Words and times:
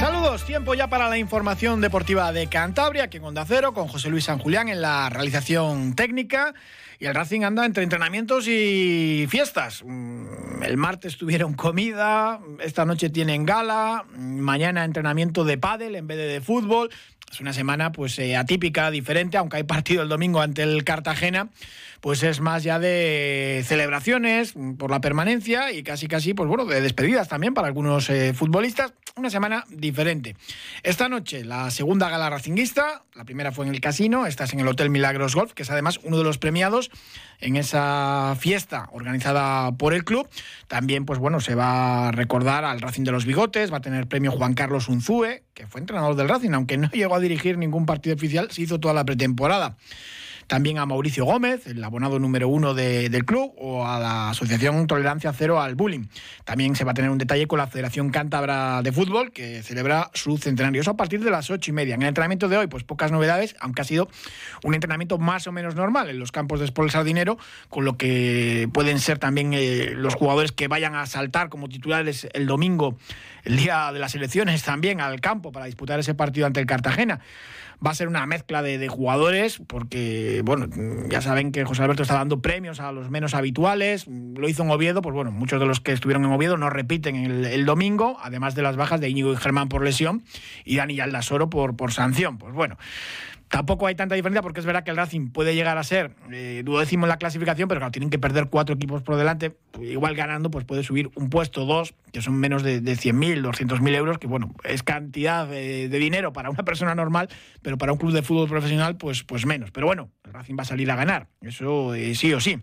Saludos, 0.00 0.46
tiempo 0.46 0.72
ya 0.72 0.88
para 0.88 1.10
la 1.10 1.18
información 1.18 1.82
deportiva 1.82 2.32
de 2.32 2.46
Cantabria, 2.46 3.04
aquí 3.04 3.18
en 3.18 3.24
Onda 3.24 3.44
Cero, 3.46 3.74
con 3.74 3.86
José 3.86 4.08
Luis 4.08 4.24
San 4.24 4.38
Julián 4.38 4.70
en 4.70 4.80
la 4.80 5.10
realización 5.10 5.94
técnica. 5.94 6.54
Y 6.98 7.04
el 7.04 7.14
Racing 7.14 7.42
anda 7.42 7.66
entre 7.66 7.82
entrenamientos 7.82 8.48
y 8.48 9.26
fiestas. 9.28 9.82
Mm, 9.84 10.62
el 10.62 10.78
martes 10.78 11.18
tuvieron 11.18 11.52
comida, 11.52 12.40
esta 12.60 12.86
noche 12.86 13.10
tienen 13.10 13.44
gala, 13.44 14.06
mañana 14.16 14.86
entrenamiento 14.86 15.44
de 15.44 15.58
pádel 15.58 15.94
en 15.94 16.06
vez 16.06 16.16
de 16.16 16.28
de 16.28 16.40
fútbol. 16.40 16.88
Es 17.30 17.38
una 17.40 17.52
semana 17.52 17.92
pues 17.92 18.18
eh, 18.18 18.38
atípica, 18.38 18.90
diferente, 18.90 19.36
aunque 19.36 19.58
hay 19.58 19.64
partido 19.64 20.02
el 20.02 20.08
domingo 20.08 20.40
ante 20.40 20.62
el 20.62 20.82
Cartagena 20.82 21.50
pues 22.00 22.22
es 22.22 22.40
más 22.40 22.62
ya 22.62 22.78
de 22.78 23.62
celebraciones 23.66 24.54
por 24.78 24.90
la 24.90 25.00
permanencia 25.00 25.72
y 25.72 25.82
casi 25.82 26.08
casi, 26.08 26.34
pues 26.34 26.48
bueno, 26.48 26.64
de 26.64 26.80
despedidas 26.80 27.28
también 27.28 27.54
para 27.54 27.68
algunos 27.68 28.08
eh, 28.10 28.32
futbolistas. 28.34 28.92
Una 29.16 29.28
semana 29.28 29.64
diferente. 29.68 30.36
Esta 30.82 31.08
noche 31.08 31.44
la 31.44 31.70
segunda 31.70 32.08
gala 32.08 32.30
racinguista, 32.30 33.02
la 33.14 33.24
primera 33.24 33.52
fue 33.52 33.66
en 33.66 33.74
el 33.74 33.80
casino, 33.80 34.26
esta 34.26 34.44
es 34.44 34.52
en 34.52 34.60
el 34.60 34.68
Hotel 34.68 34.88
Milagros 34.88 35.34
Golf, 35.34 35.52
que 35.52 35.64
es 35.64 35.70
además 35.70 36.00
uno 36.04 36.16
de 36.16 36.24
los 36.24 36.38
premiados 36.38 36.90
en 37.40 37.56
esa 37.56 38.36
fiesta 38.38 38.88
organizada 38.92 39.72
por 39.72 39.94
el 39.94 40.04
club. 40.04 40.28
También, 40.68 41.04
pues 41.04 41.18
bueno, 41.18 41.40
se 41.40 41.54
va 41.54 42.08
a 42.08 42.12
recordar 42.12 42.64
al 42.64 42.80
Racing 42.80 43.02
de 43.02 43.12
los 43.12 43.26
Bigotes, 43.26 43.72
va 43.72 43.78
a 43.78 43.82
tener 43.82 44.06
premio 44.06 44.30
Juan 44.30 44.54
Carlos 44.54 44.88
Unzúe, 44.88 45.42
que 45.54 45.66
fue 45.66 45.80
entrenador 45.80 46.14
del 46.14 46.28
Racing, 46.28 46.52
aunque 46.52 46.78
no 46.78 46.88
llegó 46.92 47.16
a 47.16 47.20
dirigir 47.20 47.58
ningún 47.58 47.84
partido 47.86 48.14
oficial, 48.14 48.50
se 48.50 48.62
hizo 48.62 48.78
toda 48.78 48.94
la 48.94 49.04
pretemporada 49.04 49.76
también 50.50 50.78
a 50.78 50.84
Mauricio 50.84 51.24
Gómez, 51.24 51.68
el 51.68 51.84
abonado 51.84 52.18
número 52.18 52.48
uno 52.48 52.74
del 52.74 53.24
club, 53.24 53.54
o 53.56 53.86
a 53.86 54.00
la 54.00 54.30
Asociación 54.30 54.88
Tolerancia 54.88 55.32
Cero 55.32 55.60
al 55.60 55.76
Bullying. 55.76 56.06
También 56.42 56.74
se 56.74 56.82
va 56.82 56.90
a 56.90 56.94
tener 56.94 57.08
un 57.08 57.18
detalle 57.18 57.46
con 57.46 57.60
la 57.60 57.68
Federación 57.68 58.10
Cántabra 58.10 58.82
de 58.82 58.90
Fútbol, 58.90 59.30
que 59.30 59.62
celebra 59.62 60.10
su 60.12 60.38
centenario. 60.38 60.80
Eso 60.80 60.90
a 60.90 60.96
partir 60.96 61.22
de 61.22 61.30
las 61.30 61.50
ocho 61.50 61.70
y 61.70 61.72
media. 61.72 61.94
En 61.94 62.02
el 62.02 62.08
entrenamiento 62.08 62.48
de 62.48 62.56
hoy, 62.56 62.66
pues 62.66 62.82
pocas 62.82 63.12
novedades, 63.12 63.54
aunque 63.60 63.82
ha 63.82 63.84
sido 63.84 64.08
un 64.64 64.74
entrenamiento 64.74 65.18
más 65.18 65.46
o 65.46 65.52
menos 65.52 65.76
normal 65.76 66.10
en 66.10 66.18
los 66.18 66.32
campos 66.32 66.58
de 66.58 66.64
Sport 66.64 66.90
Sardinero, 66.90 67.38
con 67.68 67.84
lo 67.84 67.96
que 67.96 68.68
pueden 68.72 68.98
ser 68.98 69.20
también 69.20 69.52
eh, 69.54 69.92
los 69.94 70.16
jugadores 70.16 70.50
que 70.50 70.66
vayan 70.66 70.96
a 70.96 71.06
saltar 71.06 71.48
como 71.48 71.68
titulares 71.68 72.26
el 72.32 72.48
domingo, 72.48 72.98
el 73.44 73.56
día 73.56 73.92
de 73.92 74.00
las 74.00 74.16
elecciones, 74.16 74.64
también 74.64 75.00
al 75.00 75.20
campo 75.20 75.52
para 75.52 75.66
disputar 75.66 76.00
ese 76.00 76.14
partido 76.14 76.48
ante 76.48 76.58
el 76.58 76.66
Cartagena 76.66 77.20
va 77.84 77.90
a 77.90 77.94
ser 77.94 78.08
una 78.08 78.26
mezcla 78.26 78.62
de, 78.62 78.88
jugadores, 78.88 79.60
porque, 79.66 80.42
bueno, 80.44 80.66
ya 81.08 81.20
saben 81.20 81.52
que 81.52 81.64
José 81.64 81.82
Alberto 81.82 82.02
está 82.02 82.14
dando 82.14 82.42
premios 82.42 82.80
a 82.80 82.92
los 82.92 83.10
menos 83.10 83.34
habituales, 83.34 84.06
lo 84.06 84.48
hizo 84.48 84.62
en 84.62 84.70
Oviedo, 84.70 85.02
pues 85.02 85.14
bueno, 85.14 85.32
muchos 85.32 85.60
de 85.60 85.66
los 85.66 85.80
que 85.80 85.92
estuvieron 85.92 86.24
en 86.24 86.32
Oviedo 86.32 86.56
no 86.56 86.70
repiten 86.70 87.16
el, 87.16 87.44
el 87.44 87.64
domingo, 87.64 88.18
además 88.22 88.54
de 88.54 88.62
las 88.62 88.76
bajas 88.76 89.00
de 89.00 89.08
Íñigo 89.08 89.32
y 89.32 89.36
Germán 89.36 89.68
por 89.68 89.84
lesión 89.84 90.22
y 90.64 90.76
Dani 90.76 91.00
Aldasoro 91.00 91.50
por, 91.50 91.76
por 91.76 91.92
sanción. 91.92 92.38
Pues 92.38 92.54
bueno, 92.54 92.76
Tampoco 93.50 93.88
hay 93.88 93.96
tanta 93.96 94.14
diferencia 94.14 94.42
porque 94.42 94.60
es 94.60 94.66
verdad 94.66 94.84
que 94.84 94.92
el 94.92 94.96
Racing 94.96 95.30
puede 95.30 95.56
llegar 95.56 95.76
a 95.76 95.82
ser 95.82 96.14
eh, 96.30 96.62
duodécimo 96.64 97.06
en 97.06 97.08
la 97.08 97.16
clasificación, 97.16 97.68
pero 97.68 97.80
claro, 97.80 97.90
tienen 97.90 98.08
que 98.08 98.18
perder 98.20 98.46
cuatro 98.48 98.76
equipos 98.76 99.02
por 99.02 99.16
delante. 99.16 99.56
Igual 99.80 100.14
ganando, 100.14 100.52
pues 100.52 100.64
puede 100.64 100.84
subir 100.84 101.10
un 101.16 101.30
puesto, 101.30 101.64
dos, 101.64 101.94
que 102.12 102.22
son 102.22 102.36
menos 102.36 102.62
de, 102.62 102.80
de 102.80 102.92
100.000, 102.92 103.42
200.000 103.42 103.96
euros, 103.96 104.18
que 104.18 104.28
bueno, 104.28 104.54
es 104.62 104.84
cantidad 104.84 105.48
de, 105.48 105.88
dinero 105.88 106.32
para 106.32 106.48
una 106.48 106.62
persona 106.64 106.94
normal, 106.94 107.28
pero 107.60 107.76
para 107.76 107.92
un 107.92 107.98
club 107.98 108.12
de 108.12 108.22
fútbol 108.22 108.48
profesional, 108.48 108.96
pues, 108.96 109.24
pues 109.24 109.44
menos. 109.46 109.72
Pero 109.72 109.88
bueno, 109.88 110.10
el 110.24 110.32
Racing 110.32 110.54
va 110.56 110.62
a 110.62 110.66
salir 110.66 110.88
a 110.88 110.94
ganar, 110.94 111.26
eso 111.40 111.92
eh, 111.94 112.14
sí 112.14 112.32
o 112.32 112.38
sí. 112.38 112.62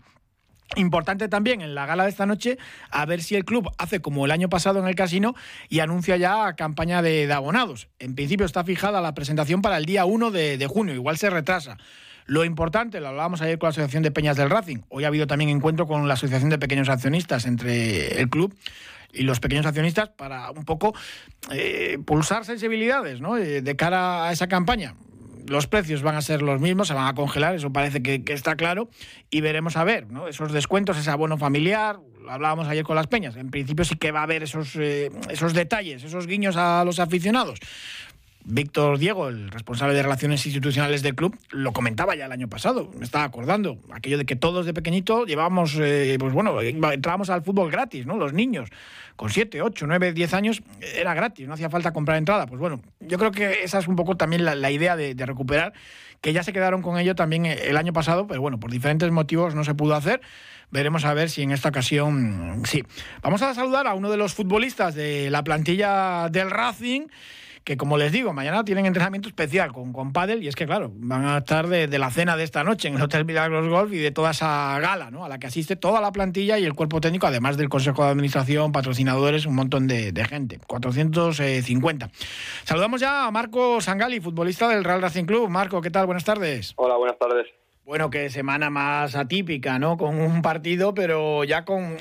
Importante 0.76 1.30
también 1.30 1.62
en 1.62 1.76
la 1.76 1.86
gala 1.86 2.04
de 2.04 2.10
esta 2.10 2.26
noche 2.26 2.58
a 2.92 3.06
ver 3.06 3.24
si 3.24 3.36
el 3.36 3.46
club 3.46 3.72
hace 3.78 4.02
como 4.02 4.26
el 4.26 4.32
año 4.32 4.50
pasado 4.50 4.80
en 4.80 4.88
el 4.88 4.96
casino 4.96 5.34
y 5.70 5.80
anuncia 5.80 6.18
ya 6.18 6.54
campaña 6.56 7.02
de, 7.02 7.32
abonados. 7.32 7.88
En 8.00 8.16
principio 8.16 8.46
está 8.46 8.64
fijada 8.64 9.02
la 9.02 9.14
presentación 9.14 9.62
para 9.62 9.78
el 9.78 9.86
día 9.86 10.06
1 10.06 10.32
de, 10.32 10.68
junio, 10.70 10.94
igual 10.94 11.18
se 11.18 11.30
retrasa. 11.30 11.78
Lo 12.26 12.44
importante, 12.44 13.00
lo 13.00 13.08
hablábamos 13.08 13.42
ayer 13.42 13.58
con 13.58 13.68
la 13.68 13.72
Asociación 13.72 14.04
de 14.04 14.12
Peñas 14.12 14.36
del 14.36 14.50
Racing, 14.50 14.80
hoy 14.90 15.06
ha 15.06 15.08
habido 15.08 15.28
también 15.28 15.50
encuentro 15.50 15.88
con 15.88 16.10
la 16.10 16.16
Asociación 16.16 16.50
de 16.50 16.60
Pequeños 16.60 16.90
Accionistas 16.90 17.46
entre 17.46 18.20
el 18.20 18.30
club 18.30 18.54
y 19.14 19.24
los 19.24 19.40
pequeños 19.40 19.66
accionistas 19.66 20.10
para 20.10 20.52
un 20.52 20.66
poco 20.66 20.94
eh, 21.52 21.98
pulsar 22.06 22.44
sensibilidades 22.44 23.22
¿no? 23.22 23.38
Eh, 23.38 23.62
de 23.62 23.76
cara 23.78 24.26
a 24.28 24.34
esa 24.34 24.48
campaña 24.48 24.96
los 25.48 25.68
precios 25.68 26.02
van 26.02 26.16
a 26.16 26.22
ser 26.22 26.42
los 26.42 26.60
mismos, 26.62 26.88
se 26.88 26.94
van 26.94 27.08
a 27.08 27.16
congelar, 27.16 27.56
eso 27.56 27.72
parece 27.72 28.02
que, 28.02 28.22
está 28.34 28.56
claro, 28.56 28.90
y 29.30 29.42
veremos 29.42 29.78
a 29.78 29.84
ver, 29.84 30.12
¿no? 30.12 30.28
Esos 30.28 30.52
descuentos, 30.52 30.98
ese 30.98 31.10
abono 31.10 31.38
familiar, 31.38 32.00
hablábamos 32.30 32.68
ayer 32.68 32.84
con 32.84 32.96
las 32.96 33.08
peñas, 33.08 33.36
en 33.36 33.50
principio 33.50 33.86
sí 33.86 33.96
que 33.96 34.12
va 34.12 34.20
a 34.20 34.24
haber 34.24 34.44
esos, 34.44 34.76
eh, 34.76 35.10
esos 35.30 35.54
detalles, 35.54 36.04
esos 36.04 36.28
guiños 36.28 36.58
a 36.58 36.84
los 36.86 37.00
aficionados. 37.00 37.60
Víctor 38.50 38.98
Diego, 38.98 39.28
el 39.28 39.52
responsable 39.52 39.94
de 39.94 40.02
relaciones 40.02 40.46
institucionales 40.46 41.02
del 41.02 41.16
club, 41.16 41.38
lo 41.50 41.74
comentaba 41.74 42.16
ya 42.16 42.28
el 42.28 42.32
año 42.32 42.48
pasado, 42.48 42.90
me 42.98 43.04
estaba 43.04 43.26
acordando, 43.26 43.78
aquello 43.92 44.18
de 44.18 44.26
que 44.26 44.38
todos 44.38 44.66
de 44.66 44.74
pequeñito 44.74 45.26
llevábamos, 45.26 45.76
eh, 45.82 46.16
pues 46.18 46.32
bueno, 46.32 46.62
entrábamos 46.62 47.30
al 47.30 47.44
fútbol 47.44 47.70
gratis, 47.70 48.06
¿no? 48.06 48.16
Los 48.16 48.32
niños, 48.32 48.70
con 49.18 49.32
7, 49.32 49.62
8, 49.62 49.86
9, 49.86 50.14
10 50.14 50.34
años, 50.34 50.64
era 50.96 51.14
gratis, 51.14 51.46
no 51.46 51.56
hacía 51.56 51.70
falta 51.70 51.92
comprar 51.92 52.18
entrada. 52.18 52.48
Pues 52.48 52.62
bueno, 52.62 52.82
yo 53.02 53.18
creo 53.18 53.32
que 53.32 53.64
esa 53.64 53.80
es 53.80 53.88
un 53.90 53.98
poco 53.98 54.16
también 54.16 54.46
la, 54.46 54.72
idea 54.72 54.96
de, 54.96 55.14
de, 55.14 55.26
recuperar, 55.26 55.74
que 56.22 56.32
ya 56.32 56.42
se 56.42 56.54
quedaron 56.54 56.82
con 56.82 56.98
ello 56.98 57.16
también 57.16 57.46
el 57.46 57.76
año 57.76 57.92
pasado, 57.92 58.28
pero 58.28 58.40
bueno, 58.40 58.62
por 58.62 58.72
diferentes 58.72 59.12
motivos 59.12 59.56
no 59.56 59.66
se 59.66 59.76
pudo 59.76 59.94
hacer. 59.94 60.22
Veremos 60.72 61.04
a 61.04 61.14
ver 61.14 61.30
si 61.30 61.44
en 61.44 61.52
esta 61.52 61.68
ocasión 61.68 62.62
sí. 62.66 62.84
Vamos 63.22 63.42
a 63.42 63.54
saludar 63.54 63.88
a 63.88 63.94
uno 63.94 64.10
de 64.10 64.18
los 64.18 64.34
futbolistas 64.34 64.96
de 64.96 65.30
la 65.30 65.44
plantilla 65.44 66.30
del 66.30 66.50
Racing 66.50 67.08
que 67.68 67.76
como 67.76 67.98
les 67.98 68.14
digo, 68.14 68.32
mañana 68.32 68.64
tienen 68.64 68.86
entrenamiento 68.86 69.28
especial 69.28 69.74
con, 69.74 69.92
con 69.92 70.14
Padel 70.14 70.42
y 70.42 70.48
es 70.48 70.56
que, 70.56 70.66
claro, 70.66 70.90
van 70.94 71.26
a 71.26 71.40
estar 71.40 71.68
de, 71.68 71.86
la 71.98 72.10
cena 72.12 72.38
de 72.38 72.46
esta 72.46 72.64
noche 72.64 72.88
en 72.88 72.96
el 72.96 73.02
Hotel 73.02 73.26
Milagros 73.26 73.68
Golf 73.68 73.92
y 73.92 73.98
de 73.98 74.12
toda 74.12 74.32
esa 74.32 74.80
gala, 74.80 75.12
¿no? 75.12 75.26
A 75.26 75.28
la 75.28 75.38
que 75.38 75.48
asiste 75.48 75.76
toda 75.76 76.00
la 76.00 76.14
plantilla 76.14 76.58
y 76.58 76.64
el 76.64 76.76
cuerpo 76.76 77.02
técnico, 77.02 77.28
además 77.28 77.58
del 77.58 77.68
Consejo 77.68 78.06
de 78.06 78.12
Administración, 78.12 78.72
patrocinadores, 78.72 79.46
un 79.46 79.56
montón 79.56 79.86
de, 79.86 80.14
de 80.14 80.24
gente, 80.24 80.62
450. 80.66 82.10
Saludamos 82.64 83.02
ya 83.02 83.26
a 83.26 83.32
Marco 83.32 83.82
Sangali, 83.82 84.22
futbolista 84.22 84.70
del 84.70 84.86
Real 84.86 85.02
Racing 85.02 85.26
Club. 85.26 85.50
Marco, 85.50 85.82
¿qué 85.82 85.92
tal? 85.92 86.06
Buenas 86.06 86.24
tardes. 86.24 86.72
Hola, 86.78 86.96
buenas 86.96 87.20
tardes. 87.20 87.48
Bueno, 87.88 88.10
qué 88.10 88.30
semana 88.30 88.70
más 88.70 89.16
atípica, 89.16 89.80
¿no? 89.80 89.96
Con 89.96 90.20
un 90.20 90.42
partido, 90.42 90.94
pero 90.94 91.46
ya 91.46 91.64
con, 91.64 91.96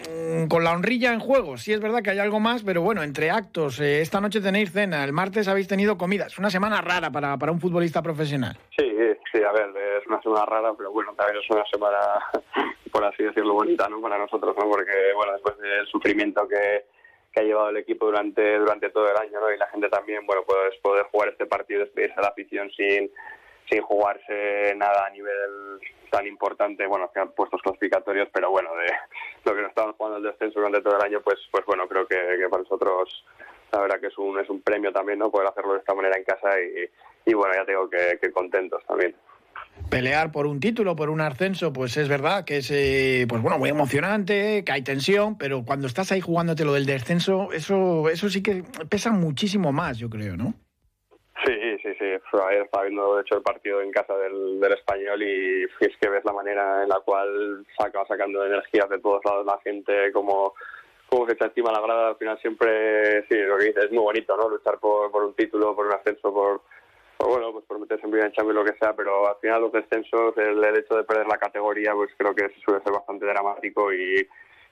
con, 0.48 0.64
la 0.64 0.72
honrilla 0.72 1.12
en 1.12 1.20
juego. 1.20 1.58
Sí 1.58 1.72
es 1.72 1.78
verdad 1.78 2.02
que 2.02 2.10
hay 2.10 2.18
algo 2.18 2.40
más, 2.40 2.64
pero 2.64 2.82
bueno, 2.82 3.04
entre 3.04 3.30
actos, 3.30 3.78
eh, 3.78 4.00
esta 4.00 4.20
noche 4.20 4.40
tenéis 4.40 4.72
cena, 4.72 5.04
el 5.04 5.12
martes 5.12 5.46
habéis 5.46 5.68
tenido 5.68 5.96
comida. 5.96 6.26
Es 6.26 6.40
una 6.40 6.50
semana 6.50 6.80
rara 6.80 7.12
para, 7.12 7.36
para 7.36 7.52
un 7.52 7.60
futbolista 7.60 8.02
profesional. 8.02 8.58
Sí, 8.76 8.84
sí, 9.30 9.38
a 9.44 9.52
ver, 9.52 9.70
es 10.00 10.04
una 10.08 10.20
semana 10.22 10.44
rara, 10.44 10.74
pero 10.76 10.90
bueno, 10.90 11.14
también 11.14 11.40
es 11.40 11.48
una 11.50 11.64
semana, 11.66 11.98
por 12.90 13.04
así 13.04 13.22
decirlo, 13.22 13.54
bonita, 13.54 13.88
¿no? 13.88 14.00
Para 14.00 14.18
nosotros, 14.18 14.56
¿no? 14.58 14.68
Porque, 14.68 15.12
bueno, 15.14 15.34
después 15.34 15.56
del 15.58 15.86
sufrimiento 15.86 16.48
que, 16.48 16.86
que 17.32 17.40
ha 17.42 17.44
llevado 17.44 17.68
el 17.68 17.76
equipo 17.76 18.06
durante, 18.06 18.58
durante 18.58 18.90
todo 18.90 19.08
el 19.08 19.16
año, 19.18 19.38
¿no? 19.38 19.52
Y 19.54 19.56
la 19.56 19.68
gente 19.68 19.88
también, 19.88 20.26
bueno, 20.26 20.42
pues 20.44 20.76
poder 20.82 21.04
jugar 21.12 21.28
este 21.28 21.46
partido, 21.46 21.78
despedirse 21.82 22.18
a 22.18 22.22
la 22.22 22.28
afición 22.30 22.72
sin 22.72 23.08
sin 23.68 23.82
jugarse 23.82 24.74
nada 24.76 25.06
a 25.06 25.10
nivel 25.10 25.80
tan 26.10 26.26
importante, 26.26 26.86
bueno, 26.86 27.10
que 27.12 27.20
han 27.20 27.32
puestos 27.32 27.60
clasificatorios, 27.62 28.28
pero 28.32 28.50
bueno, 28.50 28.70
de 28.76 28.86
lo 29.44 29.54
que 29.54 29.62
nos 29.62 29.70
estamos 29.70 29.96
jugando 29.96 30.18
el 30.18 30.24
descenso 30.24 30.60
durante 30.60 30.80
todo 30.80 30.96
el 30.96 31.02
año, 31.02 31.20
pues 31.22 31.38
pues 31.50 31.64
bueno, 31.66 31.88
creo 31.88 32.06
que, 32.06 32.16
para 32.48 32.62
nosotros 32.62 33.24
la 33.72 33.80
verdad 33.80 34.00
que 34.00 34.06
es 34.06 34.18
un, 34.18 34.38
es 34.38 34.48
un 34.48 34.62
premio 34.62 34.92
también, 34.92 35.18
¿no? 35.18 35.30
Poder 35.30 35.48
hacerlo 35.48 35.72
de 35.72 35.80
esta 35.80 35.94
manera 35.94 36.16
en 36.16 36.24
casa 36.24 36.60
y, 36.60 37.30
y 37.30 37.34
bueno, 37.34 37.54
ya 37.54 37.64
tengo 37.64 37.90
que, 37.90 38.18
que 38.20 38.30
contentos 38.30 38.82
también 38.86 39.14
pelear 39.90 40.32
por 40.32 40.46
un 40.46 40.60
título, 40.60 40.96
por 40.96 41.10
un 41.10 41.20
ascenso, 41.20 41.72
pues 41.72 41.96
es 41.96 42.08
verdad 42.08 42.44
que 42.44 42.58
es 42.58 42.70
eh, 42.70 43.26
pues 43.28 43.40
bueno, 43.42 43.58
muy 43.58 43.70
emocionante, 43.70 44.64
que 44.64 44.72
hay 44.72 44.82
tensión, 44.82 45.38
pero 45.38 45.64
cuando 45.64 45.86
estás 45.86 46.12
ahí 46.12 46.20
jugándote 46.20 46.64
lo 46.64 46.72
del 46.72 46.86
descenso, 46.86 47.52
eso, 47.52 48.08
eso 48.08 48.28
sí 48.28 48.42
que 48.42 48.64
pesa 48.88 49.12
muchísimo 49.12 49.72
más, 49.72 49.98
yo 49.98 50.10
creo, 50.10 50.36
¿no? 50.36 50.54
Sí, 51.44 51.78
sí, 51.82 51.94
sí. 51.98 52.04
Ayer 52.48 52.62
estaba 52.62 52.84
viendo, 52.84 53.16
de 53.16 53.22
hecho, 53.22 53.36
el 53.36 53.42
partido 53.42 53.82
en 53.82 53.92
casa 53.92 54.16
del, 54.16 54.58
del 54.58 54.72
español 54.72 55.22
y 55.22 55.64
es 55.64 55.96
que 56.00 56.08
ves 56.08 56.24
la 56.24 56.32
manera 56.32 56.82
en 56.82 56.88
la 56.88 57.00
cual 57.00 57.66
saca, 57.78 58.04
sacando 58.06 58.44
energías 58.44 58.88
de 58.88 58.98
todos 58.98 59.24
lados 59.24 59.44
la 59.44 59.58
gente, 59.60 60.12
como 60.12 60.54
como 61.08 61.26
se 61.26 61.36
encima 61.38 61.70
la 61.72 61.80
grada, 61.80 62.08
al 62.08 62.16
final 62.16 62.38
siempre, 62.40 63.22
sí, 63.28 63.36
lo 63.36 63.56
que 63.58 63.66
dices, 63.66 63.84
es 63.84 63.90
muy 63.92 64.02
bonito, 64.02 64.36
¿no? 64.36 64.48
Luchar 64.48 64.78
por, 64.78 65.10
por 65.10 65.24
un 65.24 65.34
título, 65.34 65.74
por 65.74 65.86
un 65.86 65.92
ascenso, 65.92 66.32
por, 66.32 66.62
bueno, 67.20 67.52
pues 67.52 67.64
por 67.64 67.78
meterse 67.78 68.04
en 68.04 68.10
primera 68.10 68.32
Champions 68.32 68.56
lo 68.56 68.64
que 68.64 68.78
sea, 68.78 68.94
pero 68.94 69.28
al 69.28 69.36
final 69.36 69.62
los 69.62 69.72
descensos, 69.72 70.36
el, 70.36 70.62
hecho 70.76 70.96
de 70.96 71.04
perder 71.04 71.26
la 71.28 71.38
categoría, 71.38 71.92
pues 71.94 72.10
creo 72.16 72.34
que 72.34 72.50
suele 72.64 72.82
ser 72.82 72.92
bastante 72.92 73.24
dramático 73.24 73.92
y, 73.92 74.28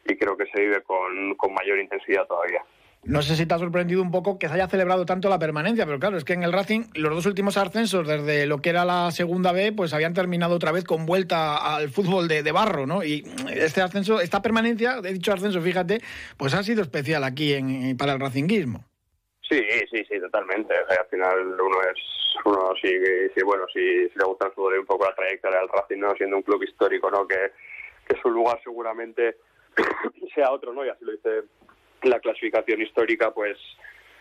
y 0.06 0.16
creo 0.16 0.36
que 0.36 0.46
se 0.46 0.60
vive 0.60 0.82
con, 0.82 1.34
con 1.36 1.54
mayor 1.54 1.78
intensidad 1.78 2.26
todavía. 2.26 2.64
No 3.06 3.20
sé 3.20 3.36
si 3.36 3.44
te 3.44 3.52
ha 3.52 3.58
sorprendido 3.58 4.00
un 4.00 4.10
poco 4.10 4.38
que 4.38 4.48
se 4.48 4.54
haya 4.54 4.66
celebrado 4.66 5.04
tanto 5.04 5.28
la 5.28 5.38
permanencia, 5.38 5.84
pero 5.84 5.98
claro, 5.98 6.16
es 6.16 6.24
que 6.24 6.32
en 6.32 6.42
el 6.42 6.52
Racing 6.52 6.84
los 6.94 7.14
dos 7.14 7.26
últimos 7.26 7.58
ascensos 7.58 8.08
desde 8.08 8.46
lo 8.46 8.58
que 8.62 8.70
era 8.70 8.86
la 8.86 9.10
segunda 9.10 9.52
B, 9.52 9.72
pues 9.72 9.92
habían 9.92 10.14
terminado 10.14 10.54
otra 10.54 10.72
vez 10.72 10.84
con 10.84 11.04
vuelta 11.04 11.76
al 11.76 11.90
fútbol 11.90 12.28
de, 12.28 12.50
barro, 12.52 12.86
¿no? 12.86 13.04
Y 13.04 13.24
este 13.52 13.82
ascenso, 13.82 14.20
esta 14.20 14.40
permanencia, 14.40 15.00
he 15.04 15.12
dicho 15.12 15.32
ascenso, 15.32 15.60
fíjate, 15.60 16.00
pues 16.38 16.54
ha 16.54 16.62
sido 16.62 16.80
especial 16.80 17.24
aquí 17.24 17.52
en, 17.52 17.96
para 17.98 18.14
el 18.14 18.20
racinguismo. 18.20 18.84
Sí, 19.42 19.60
sí, 19.90 20.02
sí, 20.08 20.18
totalmente. 20.20 20.74
al 20.74 21.06
final 21.10 21.60
uno 21.60 21.82
es, 21.82 21.98
uno 22.46 22.72
sí, 22.80 22.88
sí 23.34 23.44
bueno, 23.44 23.64
si, 23.70 23.80
le 23.80 24.24
gusta 24.24 24.46
el 24.46 24.52
fútbol 24.52 24.78
un 24.78 24.86
poco 24.86 25.04
la 25.04 25.14
trayectoria 25.14 25.58
del 25.58 25.68
Racing, 25.68 25.98
¿no? 25.98 26.14
Siendo 26.14 26.36
un 26.36 26.42
club 26.42 26.62
histórico, 26.62 27.10
¿no? 27.10 27.28
Que, 27.28 27.52
que 28.08 28.16
su 28.22 28.30
lugar 28.30 28.58
seguramente 28.64 29.36
sea 30.34 30.52
otro, 30.52 30.72
¿no? 30.72 30.86
Y 30.86 30.88
así 30.88 31.04
lo 31.04 31.12
dice 31.12 31.42
la 32.04 32.20
clasificación 32.20 32.82
histórica, 32.82 33.30
pues, 33.32 33.58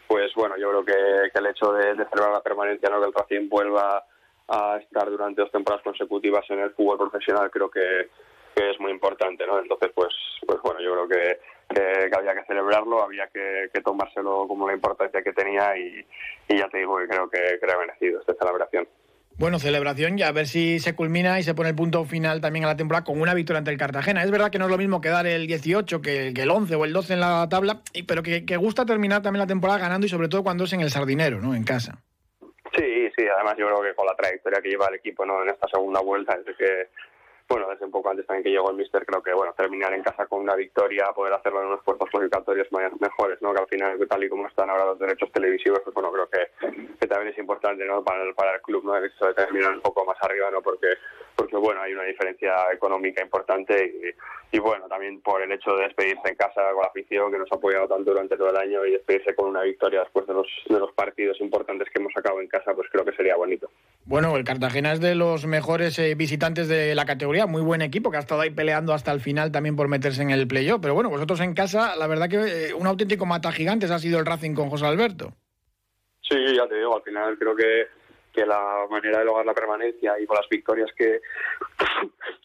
pues 0.07 0.33
bueno, 0.35 0.57
yo 0.57 0.69
creo 0.69 0.85
que, 0.85 1.39
el 1.39 1.45
hecho 1.47 1.73
de, 1.73 1.95
celebrar 1.95 2.31
la 2.31 2.41
permanencia, 2.41 2.89
¿no? 2.89 2.99
que 2.99 3.07
el 3.07 3.13
Racing 3.13 3.49
vuelva 3.49 4.05
a 4.47 4.77
estar 4.77 5.09
durante 5.09 5.41
dos 5.41 5.51
temporadas 5.51 5.83
consecutivas 5.83 6.45
en 6.49 6.59
el 6.59 6.71
fútbol 6.71 6.97
profesional, 6.97 7.49
creo 7.51 7.69
que, 7.69 8.09
es 8.55 8.79
muy 8.79 8.91
importante, 8.91 9.47
¿no? 9.47 9.57
Entonces, 9.57 9.89
pues, 9.95 10.13
pues 10.45 10.61
bueno, 10.61 10.79
yo 10.79 10.93
creo 10.93 11.07
que, 11.07 11.39
que, 11.73 12.15
había 12.15 12.35
que 12.35 12.45
celebrarlo, 12.45 13.01
había 13.01 13.27
que, 13.27 13.67
tomárselo 13.83 14.47
como 14.47 14.67
la 14.67 14.75
importancia 14.75 15.23
que 15.23 15.33
tenía 15.33 15.75
y, 15.75 16.05
ya 16.47 16.69
te 16.69 16.77
digo 16.77 16.99
que 16.99 17.07
creo 17.07 17.27
que, 17.29 17.59
que 17.59 17.71
ha 17.71 17.77
merecido 17.79 18.19
esta 18.19 18.35
celebración. 18.35 18.87
Bueno, 19.37 19.57
celebración 19.57 20.19
y 20.19 20.21
a 20.21 20.31
ver 20.31 20.47
si 20.47 20.79
se 20.79 20.95
culmina 20.95 21.39
y 21.39 21.43
se 21.43 21.55
pone 21.55 21.69
el 21.69 21.75
punto 21.75 22.05
final 22.05 22.39
también 22.39 22.65
a 22.65 22.67
la 22.67 22.77
temporada 22.77 23.03
con 23.03 23.19
una 23.19 23.33
victoria 23.33 23.57
ante 23.57 23.71
el 23.71 23.77
Cartagena. 23.77 24.23
Es 24.23 24.29
verdad 24.29 24.51
que 24.51 24.59
no 24.59 24.65
es 24.65 24.71
lo 24.71 24.77
mismo 24.77 25.01
quedar 25.01 25.25
el 25.25 25.47
18 25.47 26.01
que, 26.01 26.27
el 26.27 26.51
11 26.51 26.75
o 26.75 26.85
el 26.85 26.93
12 26.93 27.13
en 27.13 27.19
la 27.19 27.47
tabla, 27.49 27.81
pero 28.07 28.21
que, 28.21 28.57
gusta 28.57 28.85
terminar 28.85 29.21
también 29.21 29.39
la 29.39 29.47
temporada 29.47 29.79
ganando 29.79 30.05
y 30.05 30.09
sobre 30.09 30.29
todo 30.29 30.43
cuando 30.43 30.65
es 30.65 30.73
en 30.73 30.81
el 30.81 30.91
Sardinero, 30.91 31.41
¿no? 31.41 31.55
En 31.55 31.63
casa. 31.63 31.97
Sí, 32.75 33.09
sí, 33.17 33.25
además 33.35 33.55
yo 33.57 33.67
creo 33.67 33.81
que 33.81 33.95
con 33.95 34.05
la 34.05 34.15
trayectoria 34.15 34.61
que 34.61 34.69
lleva 34.69 34.87
el 34.87 34.95
equipo 34.95 35.23
en 35.23 35.49
esta 35.49 35.67
segunda 35.67 36.01
vuelta, 36.01 36.37
es 36.45 36.55
que 36.55 36.89
bueno, 37.53 37.69
desde 37.69 37.85
un 37.85 37.91
poco 37.91 38.09
antes 38.09 38.25
también 38.25 38.43
que 38.43 38.49
llegó 38.49 38.71
el 38.71 38.77
Mister, 38.77 39.05
creo 39.05 39.21
que 39.21 39.31
bueno, 39.31 39.53
terminar 39.53 39.93
en 39.93 40.01
casa 40.01 40.25
con 40.25 40.41
una 40.41 40.55
victoria, 40.55 41.13
poder 41.13 41.33
hacerlo 41.33 41.61
en 41.61 41.67
unos 41.67 41.83
puertos 41.83 42.09
clasificatorios 42.09 42.67
mejores, 42.71 43.39
¿no? 43.43 43.53
Que 43.53 43.61
al 43.61 43.67
final, 43.67 44.07
tal 44.09 44.23
y 44.23 44.29
como 44.29 44.47
están 44.47 44.71
ahora 44.71 44.85
los 44.85 44.97
derechos 44.97 45.31
televisivos, 45.31 45.81
pues 45.83 45.93
bueno, 45.93 46.11
creo 46.11 46.27
que, 46.29 47.05
también 47.05 47.31
es 47.31 47.37
importante, 47.37 47.85
¿no? 47.85 48.03
Para 48.03 48.23
el, 48.23 48.33
para 48.33 48.55
el 48.55 48.61
club, 48.61 48.83
¿no? 48.85 48.93
De 48.93 49.07
terminar 49.35 49.71
un 49.71 49.81
poco 49.81 50.03
más 50.03 50.17
arriba, 50.21 50.49
¿no? 50.49 50.63
Porque, 50.63 50.87
porque 51.35 51.57
bueno, 51.57 51.81
hay 51.81 51.93
una 51.93 52.03
diferencia 52.03 52.53
económica 52.71 53.21
importante 53.21 54.13
y, 54.51 54.59
bueno, 54.59 54.87
también 54.87 55.21
por 55.21 55.41
el 55.41 55.51
hecho 55.51 55.75
de 55.75 55.85
despedirse 55.85 56.29
en 56.29 56.35
casa 56.35 56.61
con 56.73 56.81
la 56.81 56.89
afición 56.89 57.31
que 57.31 57.39
nos 57.39 57.51
ha 57.51 57.55
apoyado 57.55 57.87
tanto 57.87 58.11
durante 58.11 58.37
todo 58.37 58.51
el 58.51 58.57
año 58.57 58.85
y 58.85 58.91
despedirse 58.91 59.35
con 59.35 59.49
una 59.49 59.63
victoria 59.63 60.01
después 60.01 60.27
de 60.27 60.33
los, 60.33 60.47
de 60.69 60.79
los 60.79 60.91
partidos 60.93 61.41
importantes 61.41 61.89
que 61.89 61.99
hemos 61.99 62.13
sacado 62.13 62.39
en 62.39 62.47
casa, 62.47 62.73
pues 62.75 62.87
creo 62.91 63.03
que 63.03 63.13
sería 63.13 63.35
bonito. 63.35 63.69
Bueno, 64.05 64.35
el 64.37 64.43
Cartagena 64.43 64.93
es 64.93 64.99
de 64.99 65.15
los 65.15 65.47
mejores 65.47 65.97
eh, 65.97 66.13
visitantes 66.15 66.67
de 66.67 66.93
la 66.93 67.05
categoría, 67.05 67.47
muy 67.47 67.61
buen 67.61 67.81
equipo 67.81 68.11
que 68.11 68.17
ha 68.17 68.19
estado 68.21 68.41
ahí 68.41 68.51
peleando 68.51 68.93
hasta 68.93 69.11
el 69.11 69.21
final 69.21 69.51
también 69.51 69.75
por 69.75 69.87
meterse 69.87 70.21
en 70.21 70.29
el 70.29 70.47
playoff. 70.47 70.81
Pero 70.81 70.93
bueno, 70.93 71.09
vosotros 71.09 71.39
en 71.39 71.53
casa, 71.53 71.95
la 71.95 72.07
verdad 72.07 72.29
que 72.29 72.69
eh, 72.69 72.73
un 72.73 72.85
auténtico 72.85 73.25
mata 73.25 73.51
gigantes 73.51 73.91
ha 73.91 73.99
sido 73.99 74.19
el 74.19 74.25
Racing 74.25 74.53
con 74.53 74.69
José 74.69 74.85
Alberto. 74.85 75.33
Sí, 76.21 76.37
ya 76.55 76.67
te 76.67 76.75
digo, 76.75 76.95
al 76.95 77.03
final 77.03 77.37
creo 77.37 77.55
que, 77.55 77.87
que 78.33 78.45
la 78.45 78.87
manera 78.89 79.19
de 79.19 79.25
lograr 79.25 79.45
la 79.45 79.53
permanencia 79.53 80.19
y 80.19 80.25
con 80.25 80.37
las 80.37 80.49
victorias 80.49 80.89
que, 80.97 81.21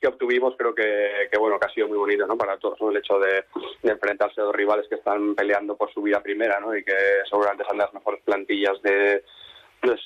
que 0.01 0.07
obtuvimos, 0.07 0.55
creo 0.57 0.75
que, 0.75 1.29
que, 1.31 1.39
bueno 1.39 1.59
que 1.59 1.67
ha 1.67 1.75
sido 1.75 1.89
muy 1.89 1.99
bonito 1.99 2.27
¿no? 2.27 2.37
para 2.37 2.59
todos, 2.59 2.79
el 2.83 2.99
hecho 2.99 3.19
de, 3.19 3.45
enfrentarse 3.83 4.41
a 4.41 4.45
dos 4.45 4.55
rivales 4.55 4.87
que 4.89 4.97
están 4.97 5.35
peleando 5.35 5.77
por 5.77 5.93
su 5.93 6.03
vida 6.03 6.23
primera 6.23 6.61
¿no? 6.61 6.77
y 6.77 6.85
que 6.85 6.95
seguramente 7.29 7.65
son 7.67 7.79
las 7.79 7.93
mejores 7.95 8.23
plantillas 8.23 8.81
de, 8.83 9.25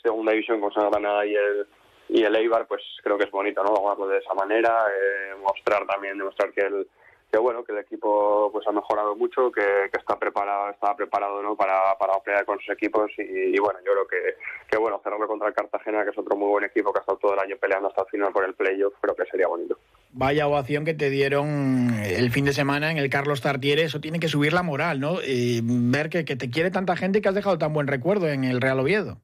segunda 0.02 0.32
división 0.32 0.60
con 0.60 0.72
San 0.72 0.90
Granada 0.90 1.26
y 1.26 1.34
el 1.34 1.66
y 2.08 2.24
el 2.24 2.36
Eibar 2.36 2.66
pues 2.66 2.82
creo 3.02 3.16
que 3.16 3.24
es 3.24 3.30
bonito 3.30 3.64
no 3.64 3.74
jugarlo 3.74 4.06
de 4.06 4.18
esa 4.18 4.34
manera 4.34 4.86
eh, 4.90 5.34
mostrar 5.40 5.86
también 5.86 6.18
demostrar 6.18 6.52
que 6.52 6.60
el 6.60 6.86
que 7.32 7.38
bueno 7.38 7.64
que 7.64 7.72
el 7.72 7.78
equipo 7.78 8.50
pues 8.52 8.66
ha 8.68 8.72
mejorado 8.72 9.16
mucho 9.16 9.50
que, 9.50 9.90
está 9.92 10.18
preparado 10.18 10.70
está 10.70 10.94
preparado 10.94 11.42
no 11.42 11.56
para, 11.56 11.96
para 11.98 12.20
pelear 12.20 12.44
con 12.44 12.58
sus 12.58 12.70
equipos 12.70 13.10
y, 13.16 13.58
bueno 13.58 13.78
yo 13.86 13.92
creo 13.92 14.06
que, 14.06 14.36
que 14.70 14.76
bueno 14.76 15.00
cerrarlo 15.02 15.26
contra 15.26 15.48
el 15.48 15.54
Cartagena 15.54 16.04
que 16.04 16.10
es 16.10 16.18
otro 16.18 16.36
muy 16.36 16.50
buen 16.50 16.64
equipo 16.64 16.92
que 16.92 16.98
ha 16.98 17.00
estado 17.00 17.18
todo 17.18 17.34
el 17.34 17.40
año 17.40 17.56
peleando 17.56 17.88
hasta 17.88 18.02
el 18.02 18.08
final 18.08 18.32
por 18.32 18.44
el 18.44 18.54
playoff 18.54 18.94
creo 19.00 19.16
que 19.16 19.24
sería 19.26 19.48
bonito 19.48 19.78
Vaya 20.14 20.46
ovación 20.46 20.84
que 20.84 20.92
te 20.92 21.08
dieron 21.08 21.94
el 22.04 22.30
fin 22.30 22.44
de 22.44 22.52
semana 22.52 22.90
en 22.90 22.98
el 22.98 23.08
Carlos 23.08 23.40
Tartiere, 23.40 23.84
eso 23.84 23.98
tiene 23.98 24.20
que 24.20 24.28
subir 24.28 24.52
la 24.52 24.62
moral, 24.62 25.00
¿no? 25.00 25.22
Y 25.26 25.62
ver 25.64 26.10
que, 26.10 26.26
que 26.26 26.36
te 26.36 26.50
quiere 26.50 26.70
tanta 26.70 26.96
gente 26.96 27.18
y 27.18 27.22
que 27.22 27.30
has 27.30 27.34
dejado 27.34 27.56
tan 27.56 27.72
buen 27.72 27.86
recuerdo 27.86 28.28
en 28.28 28.44
el 28.44 28.60
Real 28.60 28.78
Oviedo. 28.78 29.16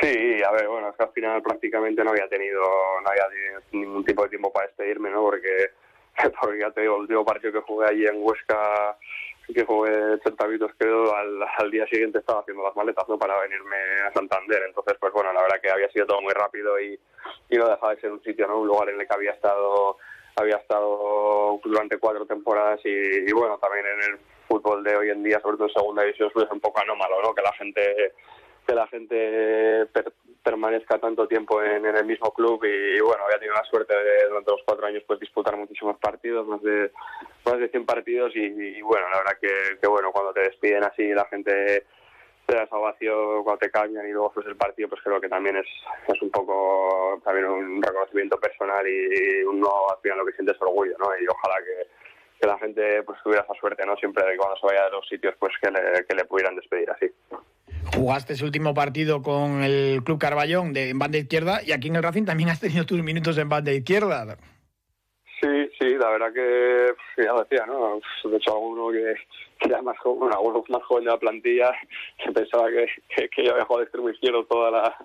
Sí, 0.00 0.42
a 0.42 0.50
ver, 0.52 0.66
bueno, 0.68 0.88
es 0.88 0.96
que 0.96 1.02
al 1.04 1.12
final 1.12 1.42
prácticamente 1.42 2.02
no 2.02 2.10
había 2.10 2.28
tenido, 2.28 2.60
no 3.02 3.08
había 3.08 3.24
ningún 3.72 4.04
tipo 4.04 4.22
de 4.22 4.30
tiempo 4.30 4.52
para 4.52 4.66
despedirme, 4.66 5.10
¿no? 5.10 5.22
Porque, 5.22 5.70
porque 6.40 6.60
ya 6.60 6.70
te 6.70 6.82
digo, 6.82 6.96
el 6.96 7.02
último 7.02 7.24
partido 7.24 7.52
que 7.52 7.60
jugué 7.60 7.88
allí 7.88 8.06
en 8.06 8.22
Huesca, 8.22 8.96
que 9.52 9.64
jugué 9.64 9.92
80 9.92 10.46
minutos 10.46 10.72
creo, 10.78 11.14
al, 11.14 11.42
al, 11.58 11.70
día 11.70 11.86
siguiente 11.86 12.18
estaba 12.18 12.40
haciendo 12.40 12.62
las 12.62 12.76
maletas, 12.76 13.08
¿no? 13.08 13.18
Para 13.18 13.40
venirme 13.40 13.76
a 14.06 14.12
Santander. 14.12 14.62
Entonces, 14.66 14.96
pues 15.00 15.12
bueno, 15.12 15.32
la 15.32 15.42
verdad 15.42 15.60
que 15.60 15.70
había 15.70 15.90
sido 15.90 16.06
todo 16.06 16.22
muy 16.22 16.32
rápido 16.32 16.78
y, 16.80 16.98
y 17.48 17.56
no 17.56 17.68
dejaba 17.68 17.94
de 17.94 18.00
ser 18.00 18.12
un 18.12 18.22
sitio, 18.22 18.46
¿no? 18.46 18.60
Un 18.60 18.68
lugar 18.68 18.88
en 18.88 19.00
el 19.00 19.06
que 19.06 19.14
había 19.14 19.32
estado 19.32 19.96
había 20.36 20.56
estado 20.56 21.60
durante 21.64 21.98
cuatro 21.98 22.24
temporadas 22.24 22.80
y, 22.84 22.88
y 23.28 23.32
bueno, 23.32 23.58
también 23.58 23.84
en 23.84 24.12
el 24.12 24.18
fútbol 24.48 24.82
de 24.82 24.96
hoy 24.96 25.10
en 25.10 25.22
día, 25.22 25.40
sobre 25.40 25.56
todo 25.56 25.68
en 25.68 25.74
segunda 25.74 26.02
división, 26.02 26.30
pues 26.32 26.46
es 26.46 26.52
un 26.52 26.60
poco 26.60 26.80
anómalo, 26.80 27.20
¿no? 27.22 27.34
Que 27.34 27.42
la 27.42 27.52
gente 27.52 28.12
que 28.66 28.74
la 28.74 28.86
gente 28.86 29.88
permanezca 30.42 30.98
tanto 30.98 31.26
tiempo 31.28 31.62
en, 31.62 31.84
el 31.84 32.04
mismo 32.04 32.32
club 32.32 32.64
y, 32.64 33.00
bueno, 33.00 33.24
había 33.24 33.38
tenido 33.38 33.54
la 33.54 33.64
suerte 33.64 33.94
de 33.94 34.28
durante 34.28 34.50
los 34.50 34.62
cuatro 34.64 34.86
años 34.86 35.02
pues 35.06 35.20
disputar 35.20 35.56
muchísimos 35.56 35.98
partidos, 35.98 36.46
más 36.46 36.62
de 36.62 36.90
más 37.44 37.58
de 37.58 37.68
100 37.68 37.86
partidos 37.86 38.32
y, 38.34 38.80
bueno, 38.82 39.06
la 39.10 39.18
verdad 39.18 39.38
que, 39.40 39.86
bueno, 39.88 40.12
cuando 40.12 40.32
te 40.32 40.42
despiden 40.42 40.84
así 40.84 41.08
la 41.08 41.26
gente 41.26 41.84
te 42.46 42.56
da 42.56 42.66
salvación 42.66 43.44
cuando 43.44 43.58
te 43.58 43.70
cambian 43.70 44.08
y 44.08 44.12
luego 44.12 44.32
pues 44.32 44.46
el 44.46 44.56
partido 44.56 44.88
pues 44.88 45.00
creo 45.02 45.20
que 45.20 45.28
también 45.28 45.56
es, 45.56 45.66
es 46.08 46.20
un 46.20 46.30
poco 46.30 47.20
también 47.22 47.46
un 47.46 47.80
reconocimiento 47.80 48.40
personal 48.40 48.84
y 48.88 49.44
uno 49.44 49.68
al 49.88 50.00
final 50.02 50.18
lo 50.18 50.26
que 50.26 50.32
siente 50.32 50.52
es 50.52 50.60
orgullo, 50.60 50.96
¿no? 50.98 51.06
Y 51.16 51.28
ojalá 51.28 51.56
que, 51.64 52.46
la 52.46 52.58
gente 52.58 53.02
pues 53.02 53.22
tuviera 53.22 53.44
esa 53.44 53.52
suerte, 53.60 53.84
¿no? 53.84 53.94
Siempre 53.96 54.24
cuando 54.38 54.56
se 54.56 54.66
vaya 54.66 54.86
de 54.86 54.92
los 54.92 55.06
sitios 55.06 55.34
pues 55.38 55.52
que 55.60 55.70
le, 55.70 56.04
que 56.06 56.14
le 56.14 56.24
pudieran 56.24 56.56
despedir 56.56 56.90
así. 56.90 57.12
Jugaste 58.00 58.32
ese 58.32 58.46
último 58.46 58.72
partido 58.72 59.20
con 59.20 59.62
el 59.62 60.02
Club 60.02 60.18
Carballón 60.18 60.72
de, 60.72 60.88
en 60.88 60.98
banda 60.98 61.18
izquierda 61.18 61.60
y 61.62 61.72
aquí 61.72 61.88
en 61.88 61.96
el 61.96 62.02
Racing 62.02 62.24
también 62.24 62.48
has 62.48 62.58
tenido 62.58 62.86
tus 62.86 63.02
minutos 63.02 63.36
en 63.36 63.50
banda 63.50 63.72
izquierda. 63.72 64.38
Sí, 65.38 65.70
sí, 65.78 65.96
la 65.98 66.08
verdad 66.08 66.32
que 66.32 66.94
ya 67.22 67.34
decía, 67.34 67.66
¿no? 67.66 68.00
De 68.24 68.36
hecho, 68.38 68.52
alguno 68.52 68.90
que, 68.90 69.14
que 69.58 69.68
era 69.68 69.82
más 69.82 69.98
joven, 69.98 70.30
bueno, 70.30 70.64
más 70.70 70.82
joven 70.84 71.04
de 71.04 71.10
la 71.10 71.18
plantilla, 71.18 71.72
se 72.24 72.32
pensaba 72.32 72.70
que, 72.70 72.86
que, 73.28 73.44
yo 73.44 73.52
había 73.52 73.66
jugado 73.66 73.80
de 73.80 73.84
extremo 73.84 74.08
izquierdo 74.08 74.46
toda 74.46 74.70
la 74.70 74.96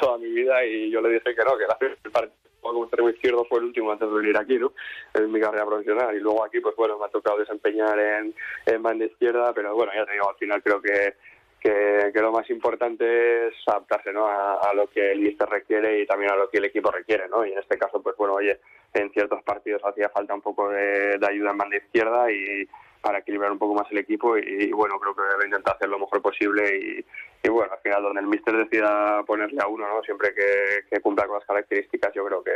toda 0.00 0.18
mi 0.18 0.32
vida 0.32 0.64
y 0.64 0.90
yo 0.90 1.00
le 1.02 1.10
dije 1.10 1.32
que 1.32 1.44
no, 1.44 1.56
que 1.56 1.86
el 2.02 2.10
partido 2.10 2.34
como 2.62 2.82
extremo 2.82 3.10
izquierdo 3.10 3.44
fue 3.44 3.60
el 3.60 3.66
último 3.66 3.92
antes 3.92 4.08
de 4.08 4.16
venir 4.16 4.36
aquí, 4.36 4.58
¿no? 4.58 4.72
En 5.14 5.30
mi 5.30 5.40
carrera 5.40 5.66
profesional. 5.66 6.16
Y 6.16 6.18
luego 6.18 6.44
aquí, 6.44 6.58
pues 6.58 6.74
bueno, 6.74 6.98
me 6.98 7.04
ha 7.04 7.10
tocado 7.10 7.38
desempeñar 7.38 7.96
en, 7.96 8.34
en 8.66 8.82
banda 8.82 9.04
izquierda, 9.04 9.52
pero 9.54 9.72
bueno, 9.76 9.92
ya 9.94 10.04
te 10.04 10.14
digo, 10.14 10.28
al 10.28 10.36
final 10.36 10.60
creo 10.64 10.82
que 10.82 11.14
que, 11.60 12.10
lo 12.14 12.32
más 12.32 12.48
importante 12.50 13.48
es 13.48 13.54
adaptarse 13.66 14.12
¿no? 14.12 14.26
a, 14.26 14.72
lo 14.74 14.88
que 14.88 15.12
el 15.12 15.20
míster 15.20 15.48
requiere 15.48 16.00
y 16.00 16.06
también 16.06 16.32
a 16.32 16.36
lo 16.36 16.50
que 16.50 16.58
el 16.58 16.64
equipo 16.64 16.90
requiere, 16.90 17.28
¿no? 17.28 17.44
Y 17.44 17.52
en 17.52 17.58
este 17.58 17.78
caso, 17.78 18.02
pues 18.02 18.16
bueno, 18.16 18.34
oye, 18.34 18.58
en 18.94 19.10
ciertos 19.12 19.42
partidos 19.42 19.82
hacía 19.84 20.08
falta 20.08 20.34
un 20.34 20.40
poco 20.40 20.68
de, 20.70 21.18
ayuda 21.28 21.50
en 21.50 21.58
banda 21.58 21.76
izquierda 21.76 22.30
y 22.30 22.68
para 23.00 23.18
equilibrar 23.18 23.50
un 23.50 23.58
poco 23.58 23.74
más 23.74 23.90
el 23.90 23.98
equipo 23.98 24.36
y, 24.36 24.70
bueno, 24.72 24.98
creo 25.00 25.14
que 25.14 25.22
debe 25.22 25.46
intentar 25.46 25.76
hacer 25.76 25.88
lo 25.88 25.98
mejor 25.98 26.20
posible 26.20 27.04
y, 27.42 27.48
bueno, 27.48 27.72
al 27.72 27.78
final 27.80 28.02
donde 28.02 28.20
el 28.20 28.26
míster 28.26 28.54
decida 28.56 29.22
ponerle 29.26 29.58
a 29.62 29.68
uno, 29.68 29.86
¿no? 29.88 30.02
Siempre 30.02 30.34
que, 30.34 31.00
cumpla 31.00 31.26
con 31.26 31.38
las 31.38 31.46
características, 31.46 32.12
yo 32.14 32.26
creo 32.26 32.42
que, 32.42 32.52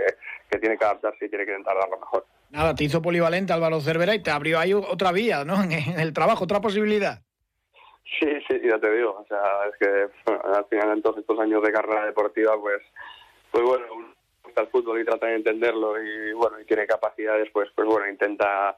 que 0.50 0.58
tiene 0.58 0.76
que 0.76 0.84
adaptarse 0.84 1.25
y 1.25 1.28
tiene 1.30 1.46
que 1.46 1.52
intentar 1.52 1.76
dar 1.78 1.88
lo 1.88 1.99
mejor. 1.99 2.26
Nada, 2.50 2.75
te 2.75 2.84
hizo 2.84 3.00
polivalente 3.00 3.52
Álvaro 3.52 3.80
Cervera 3.80 4.14
y 4.14 4.23
te 4.23 4.30
abrió 4.30 4.58
ahí 4.58 4.75
otra 4.75 5.12
vía, 5.12 5.44
¿no? 5.44 5.62
En 5.62 5.99
el 5.99 6.12
trabajo, 6.12 6.44
otra 6.44 6.61
posibilidad. 6.61 7.23
Sí, 8.18 8.28
sí, 8.49 8.61
ya 8.62 8.78
te 8.78 8.90
digo. 8.90 9.18
O 9.21 9.26
sea, 9.26 9.42
es 9.68 9.76
que 9.78 10.33
al 10.56 10.64
final 10.66 10.92
en 10.92 11.02
todos 11.02 11.18
estos 11.18 11.38
años 11.38 11.62
de 11.62 11.73
carrera 11.73 12.06
deportiva, 12.06 12.59
pues, 12.61 12.83
pues 13.50 13.64
bueno, 13.64 13.87
uno 13.92 14.14
gusta 14.42 14.61
el 14.61 14.68
fútbol 14.68 15.00
y 15.00 15.04
trata 15.04 15.26
de 15.26 15.37
entenderlo 15.37 16.00
y 16.02 16.33
bueno, 16.35 16.61
y 16.61 16.64
tiene 16.64 16.87
capacidades, 16.87 17.49
pues, 17.52 17.71
pues 17.75 17.88
bueno, 17.88 18.09
intenta 18.09 18.76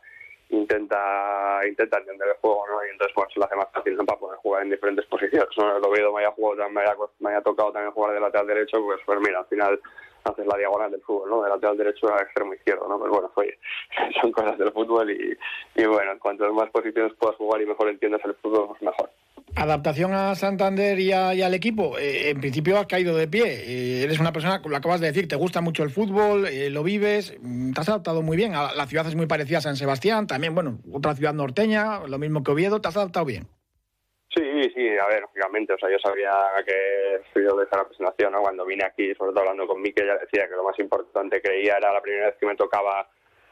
intenta 0.50 1.60
intenta 1.66 1.98
entender 1.98 2.28
el 2.28 2.36
juego, 2.36 2.64
¿no? 2.68 2.86
Y 2.86 2.90
entonces 2.90 3.12
pues 3.14 3.32
se 3.32 3.40
lo 3.40 3.46
hace 3.46 3.56
más 3.56 3.68
fácil 3.72 3.96
¿no? 3.96 4.04
para 4.04 4.18
poder 4.18 4.38
jugar 4.38 4.62
en 4.62 4.70
diferentes 4.70 5.04
posiciones. 5.06 5.48
¿no? 5.56 5.76
El 5.76 5.84
Oviedo 5.84 6.12
me 6.12 6.20
haya, 6.20 6.30
jugado, 6.30 6.70
me, 6.70 6.82
haya, 6.82 6.94
me 7.18 7.30
haya 7.30 7.40
tocado 7.42 7.72
también 7.72 7.92
jugar 7.92 8.14
de 8.14 8.20
lateral 8.20 8.46
derecho, 8.46 8.80
pues, 8.84 9.00
pues 9.04 9.18
mira, 9.20 9.40
al 9.40 9.46
final 9.46 9.80
haces 10.24 10.46
la 10.46 10.56
diagonal 10.56 10.90
del 10.90 11.02
fútbol, 11.02 11.30
¿no? 11.30 11.42
De 11.42 11.50
lateral 11.50 11.76
derecho 11.76 12.12
a 12.12 12.22
extremo 12.22 12.54
izquierdo, 12.54 12.86
¿no? 12.88 12.98
Pero 12.98 13.12
bueno, 13.12 13.30
oye, 13.34 13.58
son 14.20 14.32
cosas 14.32 14.58
del 14.58 14.72
fútbol 14.72 15.10
y, 15.10 15.36
y 15.74 15.86
bueno, 15.86 16.12
cuanto 16.20 16.52
más 16.52 16.70
posiciones 16.70 17.12
puedas 17.14 17.36
jugar 17.36 17.60
y 17.62 17.66
mejor 17.66 17.88
entiendas 17.88 18.24
el 18.24 18.34
fútbol, 18.34 18.68
pues 18.68 18.82
mejor. 18.82 19.10
Adaptación 19.58 20.12
a 20.12 20.34
Santander 20.34 20.98
y, 21.00 21.12
al 21.12 21.54
equipo. 21.54 21.96
Eh, 21.98 22.28
en 22.28 22.40
principio 22.40 22.78
has 22.78 22.86
caído 22.86 23.16
de 23.16 23.26
pie. 23.26 23.44
Eh, 23.46 24.02
eres 24.04 24.20
una 24.20 24.30
persona, 24.30 24.60
lo 24.62 24.76
acabas 24.76 25.00
de 25.00 25.06
decir, 25.06 25.28
te 25.28 25.36
gusta 25.36 25.62
mucho 25.62 25.82
el 25.82 25.88
fútbol, 25.88 26.46
eh, 26.46 26.68
lo 26.68 26.82
vives, 26.82 27.34
mm, 27.40 27.72
te 27.72 27.80
has 27.80 27.88
adaptado 27.88 28.20
muy 28.20 28.36
bien. 28.36 28.52
La 28.52 28.86
ciudad 28.86 29.06
es 29.06 29.14
muy 29.14 29.24
parecida 29.24 29.58
a 29.58 29.62
San 29.62 29.76
Sebastián, 29.76 30.26
también, 30.26 30.54
bueno, 30.54 30.78
otra 30.92 31.14
ciudad 31.14 31.32
norteña, 31.32 32.06
lo 32.06 32.18
mismo 32.18 32.44
que 32.44 32.50
Oviedo, 32.50 32.82
te 32.82 32.88
has 32.88 32.98
adaptado 32.98 33.24
bien. 33.24 33.44
Sí, 34.28 34.42
sí, 34.74 34.88
a 34.98 35.06
ver, 35.06 35.22
lógicamente, 35.22 35.72
o 35.72 35.78
sea, 35.78 35.90
yo 35.90 35.98
sabía 36.00 36.30
que 36.66 37.22
fui 37.32 37.40
de 37.40 37.48
esa 37.48 37.78
representación, 37.78 38.32
¿no? 38.32 38.42
Cuando 38.42 38.66
vine 38.66 38.84
aquí, 38.84 39.14
sobre 39.14 39.30
todo 39.30 39.40
hablando 39.40 39.66
con 39.66 39.80
Mike, 39.80 40.04
ya 40.04 40.18
decía 40.18 40.46
que 40.46 40.54
lo 40.54 40.64
más 40.64 40.78
importante 40.78 41.40
creía 41.40 41.78
era 41.78 41.94
la 41.94 42.02
primera 42.02 42.26
vez 42.26 42.36
que 42.38 42.44
me 42.44 42.56
tocaba 42.56 43.08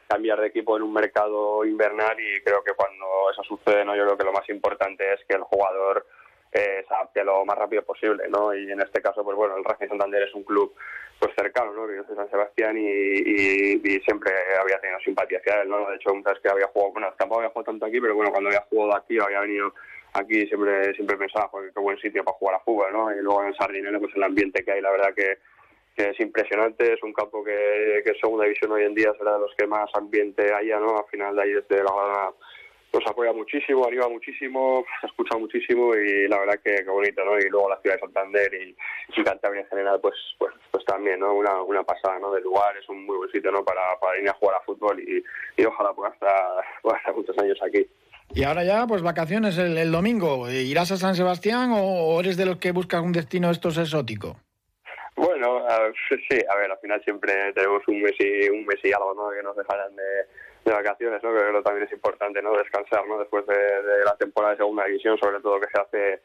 cambiar 0.07 0.39
de 0.39 0.47
equipo 0.47 0.77
en 0.77 0.83
un 0.83 0.93
mercado 0.93 1.65
invernal 1.65 2.17
y 2.19 2.41
creo 2.41 2.63
que 2.63 2.73
cuando 2.73 3.05
eso 3.31 3.43
sucede, 3.43 3.83
¿no? 3.85 3.95
Yo 3.95 4.03
creo 4.03 4.17
que 4.17 4.23
lo 4.25 4.33
más 4.33 4.47
importante 4.49 5.13
es 5.13 5.19
que 5.27 5.35
el 5.35 5.43
jugador 5.43 6.05
eh, 6.51 6.85
se 6.87 6.93
adapte 6.93 7.23
lo 7.23 7.43
más 7.45 7.57
rápido 7.57 7.83
posible, 7.83 8.27
¿no? 8.29 8.53
Y 8.53 8.71
en 8.71 8.79
este 8.81 9.01
caso, 9.01 9.23
pues 9.23 9.35
bueno, 9.35 9.57
el 9.57 9.63
Racing 9.63 9.89
Santander 9.89 10.23
es 10.23 10.33
un 10.33 10.43
club 10.43 10.73
pues 11.19 11.33
cercano, 11.35 11.73
¿no? 11.73 11.85
Soy 12.05 12.15
San 12.15 12.29
Sebastián 12.29 12.77
y, 12.77 13.99
siempre 14.05 14.31
había 14.61 14.79
tenido 14.79 14.99
simpatía 14.99 15.39
hacia 15.39 15.61
él, 15.61 15.69
¿no? 15.69 15.89
De 15.89 15.95
hecho, 15.95 16.13
vez 16.13 16.39
que 16.41 16.49
había 16.49 16.67
jugado, 16.67 16.93
bueno, 16.93 17.13
tampoco 17.17 17.39
había 17.41 17.49
jugado 17.49 17.71
tanto 17.71 17.85
aquí, 17.85 17.99
pero 17.99 18.15
bueno, 18.15 18.31
cuando 18.31 18.49
había 18.49 18.65
jugado 18.69 18.95
aquí, 18.95 19.17
había 19.19 19.41
venido 19.41 19.73
aquí 20.13 20.47
siempre 20.47 20.93
siempre 20.93 21.17
pensaba, 21.17 21.49
joder, 21.49 21.73
qué 21.73 21.79
buen 21.81 21.97
sitio 21.99 22.23
para 22.23 22.37
jugar 22.37 22.55
a 22.55 22.59
fútbol, 22.59 22.93
¿no? 22.93 23.13
Y 23.13 23.21
luego 23.21 23.43
en 23.43 23.53
Sardinero, 23.55 23.99
pues 23.99 24.15
el 24.15 24.23
ambiente 24.23 24.63
que 24.63 24.71
hay, 24.71 24.81
la 24.81 24.91
verdad 24.91 25.13
que, 25.13 25.39
es 25.95 26.19
impresionante, 26.19 26.93
es 26.93 27.03
un 27.03 27.13
campo 27.13 27.43
que, 27.43 28.01
que 28.03 28.13
segunda 28.19 28.45
división 28.45 28.71
hoy 28.71 28.83
en 28.83 28.95
día 28.95 29.13
será 29.17 29.33
de 29.33 29.39
los 29.39 29.55
que 29.57 29.67
más 29.67 29.89
ambiente 29.93 30.53
haya, 30.53 30.79
¿no? 30.79 30.97
Al 30.97 31.05
final 31.09 31.35
de 31.35 31.41
ahí 31.41 31.53
desde 31.53 31.83
la 31.83 32.33
nos 32.93 33.07
apoya 33.07 33.33
muchísimo, 33.33 33.85
anima 33.85 34.07
muchísimo, 34.07 34.85
escucha 35.03 35.37
muchísimo 35.37 35.93
y 35.95 36.27
la 36.27 36.39
verdad 36.39 36.59
que, 36.63 36.83
bonito, 36.89 37.25
¿no? 37.25 37.37
Y 37.37 37.49
luego 37.49 37.69
la 37.69 37.79
ciudad 37.81 37.95
de 37.95 38.01
Santander 38.01 38.53
y, 38.53 38.75
y 39.15 39.23
Cantabria 39.23 39.61
en 39.61 39.67
general, 39.67 39.99
pues, 40.01 40.15
pues, 40.37 40.53
pues 40.71 40.85
también, 40.85 41.19
¿no? 41.19 41.33
Una, 41.33 41.61
una 41.61 41.83
pasada, 41.83 42.19
¿no? 42.19 42.31
Del 42.31 42.43
lugar, 42.43 42.75
es 42.77 42.87
un 42.87 43.05
muy 43.05 43.17
buen 43.17 43.31
sitio, 43.31 43.51
¿no? 43.51 43.63
Para, 43.65 43.99
para 43.99 44.19
ir 44.19 44.29
a 44.29 44.33
jugar 44.33 44.55
a 44.55 44.65
fútbol 44.65 44.99
y, 44.99 45.23
y 45.57 45.65
ojalá 45.65 45.93
pueda 45.93 46.13
estar, 46.13 46.63
pueda 46.81 46.97
estar 46.97 47.15
muchos 47.15 47.37
años 47.37 47.57
aquí. 47.61 47.85
Y 48.33 48.43
ahora 48.43 48.63
ya, 48.63 48.87
pues 48.87 49.01
vacaciones 49.01 49.57
el, 49.57 49.91
domingo. 49.91 50.49
¿Irás 50.49 50.91
a 50.91 50.97
San 50.97 51.15
Sebastián 51.15 51.71
o, 51.73 52.19
eres 52.19 52.37
de 52.37 52.45
los 52.45 52.57
que 52.57 52.71
buscan 52.71 53.03
un 53.03 53.11
destino 53.11 53.51
estos 53.51 53.77
exótico? 53.77 54.37
Bueno, 55.15 55.65
sí, 56.09 56.39
a 56.49 56.55
ver, 56.57 56.71
al 56.71 56.79
final 56.79 57.01
siempre 57.03 57.53
tenemos 57.53 57.81
un 57.87 58.01
mes 58.01 58.15
y, 58.19 58.49
un 58.49 58.65
mes 58.65 58.79
y 58.83 58.91
algo, 58.91 59.13
¿no? 59.13 59.29
Que 59.31 59.41
nos 59.41 59.55
dejarán 59.55 59.95
de, 59.95 60.71
vacaciones, 60.71 61.23
¿no? 61.23 61.33
Creo 61.33 61.53
que 61.53 61.61
también 61.61 61.87
es 61.87 61.93
importante, 61.93 62.41
¿no? 62.41 62.57
Descansar, 62.57 63.07
¿no? 63.07 63.19
Después 63.19 63.45
de, 63.47 63.55
de 63.55 64.03
la 64.03 64.15
temporada 64.17 64.53
de 64.53 64.57
segunda 64.57 64.85
división, 64.85 65.17
sobre 65.17 65.39
todo 65.39 65.59
que 65.59 65.67
se 65.71 65.81
hace 65.81 66.21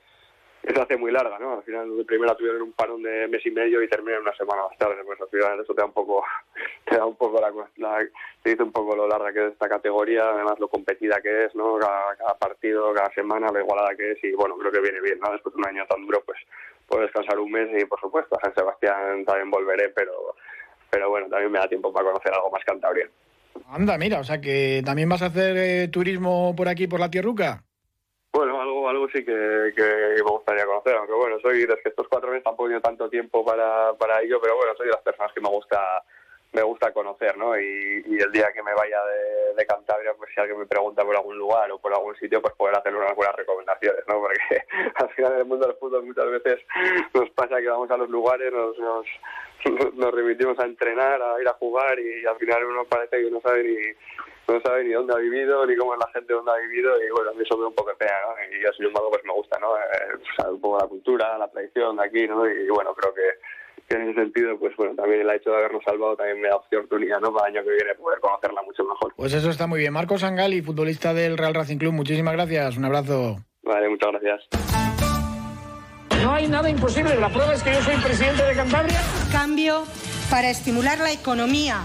eso 0.62 0.82
hace 0.82 0.96
muy 0.96 1.10
larga, 1.10 1.38
¿no? 1.38 1.54
Al 1.54 1.62
final 1.62 1.96
de 1.96 2.04
primera 2.04 2.34
tuvieron 2.34 2.62
un 2.62 2.72
parón 2.72 3.02
de 3.02 3.26
mes 3.28 3.44
y 3.46 3.50
medio 3.50 3.82
y 3.82 3.88
terminan 3.88 4.20
una 4.20 4.36
semana 4.36 4.62
más 4.64 4.76
tarde, 4.76 5.02
pues 5.04 5.18
al 5.20 5.28
final 5.28 5.58
eso 5.58 5.74
te 5.74 5.80
da 5.80 5.86
un 5.86 5.92
poco, 5.92 6.22
te 6.84 6.96
da 6.96 7.06
un 7.06 7.16
poco 7.16 7.40
la, 7.76 7.98
te 8.42 8.50
dice 8.50 8.62
un 8.62 8.72
poco 8.72 8.94
lo 8.94 9.08
larga 9.08 9.32
que 9.32 9.46
es 9.46 9.52
esta 9.52 9.68
categoría, 9.68 10.28
además 10.28 10.60
lo 10.60 10.68
competida 10.68 11.20
que 11.22 11.46
es, 11.46 11.54
¿no? 11.54 11.78
Cada, 11.78 12.36
partido, 12.38 12.92
cada 12.92 13.10
semana, 13.14 13.50
lo 13.50 13.60
igualada 13.60 13.94
que 13.96 14.12
es 14.12 14.24
y 14.24 14.32
bueno, 14.32 14.56
creo 14.58 14.70
que 14.70 14.80
viene 14.80 15.00
bien, 15.00 15.18
¿no? 15.20 15.32
Después 15.32 15.54
de 15.54 15.60
un 15.62 15.68
año 15.68 15.86
tan 15.86 16.04
duro, 16.04 16.22
pues 16.26 16.38
puedo 16.90 17.04
descansar 17.04 17.38
un 17.38 17.50
mes 17.50 17.68
y 17.80 17.86
por 17.86 18.00
supuesto 18.00 18.36
a 18.36 18.44
San 18.44 18.54
Sebastián 18.54 19.24
también 19.24 19.50
volveré, 19.50 19.90
pero, 19.90 20.34
pero 20.90 21.08
bueno, 21.08 21.28
también 21.28 21.52
me 21.52 21.60
da 21.60 21.68
tiempo 21.68 21.92
para 21.92 22.06
conocer 22.06 22.34
algo 22.34 22.50
más 22.50 22.64
Cantabria. 22.64 23.08
Anda, 23.68 23.96
mira, 23.96 24.18
o 24.18 24.24
sea 24.24 24.40
que 24.40 24.82
también 24.84 25.08
vas 25.08 25.22
a 25.22 25.26
hacer 25.26 25.56
eh, 25.56 25.88
turismo 25.88 26.54
por 26.56 26.68
aquí, 26.68 26.88
por 26.88 27.00
la 27.00 27.10
Tierruca. 27.10 27.62
Bueno, 28.32 28.60
algo, 28.60 28.88
algo 28.88 29.08
sí 29.08 29.24
que, 29.24 29.32
me 29.32 30.22
gustaría 30.22 30.66
conocer, 30.66 30.94
aunque 30.94 31.14
bueno, 31.14 31.38
soy 31.40 31.66
de 31.66 31.78
estos 31.84 32.08
cuatro 32.08 32.30
meses 32.30 32.44
tampoco 32.44 32.66
he 32.66 32.68
tenido 32.68 32.82
tanto 32.82 33.08
tiempo 33.08 33.44
para, 33.44 33.92
para 33.94 34.20
ello, 34.22 34.38
pero 34.40 34.56
bueno, 34.56 34.72
soy 34.76 34.86
de 34.86 34.92
las 34.92 35.02
personas 35.02 35.32
que 35.32 35.40
me 35.40 35.48
gusta 35.48 35.78
me 36.52 36.62
gusta 36.62 36.92
conocer, 36.92 37.36
¿no? 37.36 37.58
Y, 37.58 38.02
el 38.20 38.32
día 38.32 38.52
que 38.52 38.62
me 38.62 38.74
vaya 38.74 38.98
de, 39.56 39.66
Cantabria, 39.66 40.14
pues 40.14 40.30
si 40.34 40.40
alguien 40.40 40.58
me 40.58 40.66
pregunta 40.66 41.04
por 41.04 41.14
algún 41.14 41.36
lugar 41.36 41.70
o 41.70 41.78
por 41.78 41.92
algún 41.92 42.16
sitio, 42.16 42.40
pues 42.40 42.54
poder 42.54 42.76
hacer 42.76 42.94
unas 42.94 43.14
buenas 43.14 43.36
recomendaciones, 43.36 44.02
¿no? 44.08 44.20
Porque 44.20 44.64
al 44.94 45.10
final 45.10 45.32
en 45.34 45.38
el 45.38 45.44
mundo 45.44 45.66
del 45.66 45.76
fútbol 45.76 46.06
muchas 46.06 46.30
veces 46.30 46.60
nos 47.12 47.30
pasa 47.30 47.58
que 47.60 47.68
vamos 47.68 47.90
a 47.90 47.96
los 47.98 48.08
lugares, 48.08 48.50
nos, 48.52 48.78
nos, 48.78 49.06
nos 49.94 50.14
remitimos 50.14 50.58
a 50.58 50.64
entrenar, 50.64 51.22
a 51.22 51.40
ir 51.40 51.46
a 51.46 51.52
jugar 51.52 52.00
y 52.00 52.26
al 52.26 52.36
final 52.36 52.64
uno 52.64 52.84
parece 52.84 53.22
que 53.22 53.30
no 53.30 53.40
sabe 53.42 53.62
ni 53.64 53.76
no 54.50 54.60
sabe 54.62 54.84
ni 54.84 54.92
dónde 54.92 55.14
ha 55.14 55.18
vivido, 55.18 55.64
ni 55.66 55.76
cómo 55.76 55.94
es 55.94 56.00
la 56.00 56.10
gente 56.12 56.32
donde 56.32 56.50
ha 56.50 56.56
vivido, 56.56 57.00
y 57.02 57.10
bueno, 57.10 57.30
a 57.30 57.34
mí 57.34 57.42
eso 57.42 57.56
me 57.56 57.62
da 57.62 57.68
un 57.68 57.74
poco 57.74 57.90
de 57.98 58.06
¿no? 58.06 58.56
Y 58.56 58.62
yo, 58.62 58.72
sin 58.72 58.86
embargo, 58.86 59.10
pues 59.10 59.24
me 59.24 59.32
gusta, 59.32 59.58
¿no? 59.58 59.76
Eh, 59.76 60.50
un 60.50 60.60
poco 60.60 60.78
la 60.78 60.88
cultura, 60.88 61.38
la 61.38 61.48
tradición 61.48 61.96
de 61.96 62.04
aquí, 62.04 62.26
¿no? 62.26 62.48
Y, 62.48 62.68
bueno, 62.68 62.94
creo 62.94 63.14
que, 63.14 63.22
en 63.94 64.02
ese 64.02 64.20
sentido, 64.20 64.58
pues 64.58 64.74
bueno, 64.76 64.94
también 64.94 65.22
el 65.22 65.30
hecho 65.30 65.50
de 65.50 65.56
habernos 65.56 65.82
salvado 65.84 66.16
también 66.16 66.40
me 66.40 66.48
da 66.48 66.56
oportunidad, 66.56 67.20
¿no? 67.20 67.32
Para 67.32 67.48
el 67.48 67.56
año 67.56 67.64
que 67.64 67.74
viene 67.74 67.94
poder 67.94 68.20
conocerla 68.20 68.62
mucho 68.62 68.84
mejor. 68.84 69.12
Pues 69.16 69.32
eso 69.32 69.50
está 69.50 69.66
muy 69.66 69.80
bien. 69.80 69.92
Marcos 69.92 70.20
Sangali, 70.20 70.62
futbolista 70.62 71.12
del 71.12 71.36
Real 71.36 71.54
Racing 71.54 71.78
Club, 71.78 71.92
muchísimas 71.92 72.34
gracias, 72.34 72.76
un 72.76 72.84
abrazo. 72.84 73.38
Vale, 73.62 73.88
muchas 73.88 74.12
gracias. 74.12 74.48
No 76.22 76.32
hay 76.34 76.48
nada 76.48 76.68
imposible, 76.68 77.16
la 77.16 77.30
prueba 77.30 77.54
es 77.54 77.62
que 77.62 77.72
yo 77.72 77.80
soy 77.80 77.96
presidente 77.96 78.44
de 78.44 78.54
Cantabria. 78.54 79.00
Cambio 79.32 79.84
para 80.30 80.50
estimular 80.50 80.98
la 80.98 81.12
economía, 81.12 81.78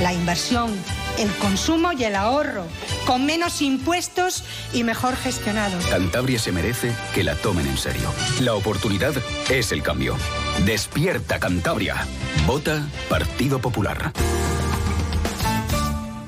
la 0.00 0.12
inversión 0.12 0.72
el 1.18 1.30
consumo 1.36 1.92
y 1.92 2.04
el 2.04 2.16
ahorro, 2.16 2.64
con 3.06 3.26
menos 3.26 3.60
impuestos 3.62 4.44
y 4.72 4.84
mejor 4.84 5.16
gestionados. 5.16 5.84
Cantabria 5.86 6.38
se 6.38 6.52
merece 6.52 6.92
que 7.14 7.24
la 7.24 7.34
tomen 7.34 7.66
en 7.66 7.76
serio. 7.76 8.12
La 8.40 8.54
oportunidad 8.54 9.14
es 9.50 9.72
el 9.72 9.82
cambio. 9.82 10.16
Despierta 10.64 11.38
Cantabria. 11.38 12.06
Vota 12.46 12.86
Partido 13.08 13.60
Popular. 13.60 14.12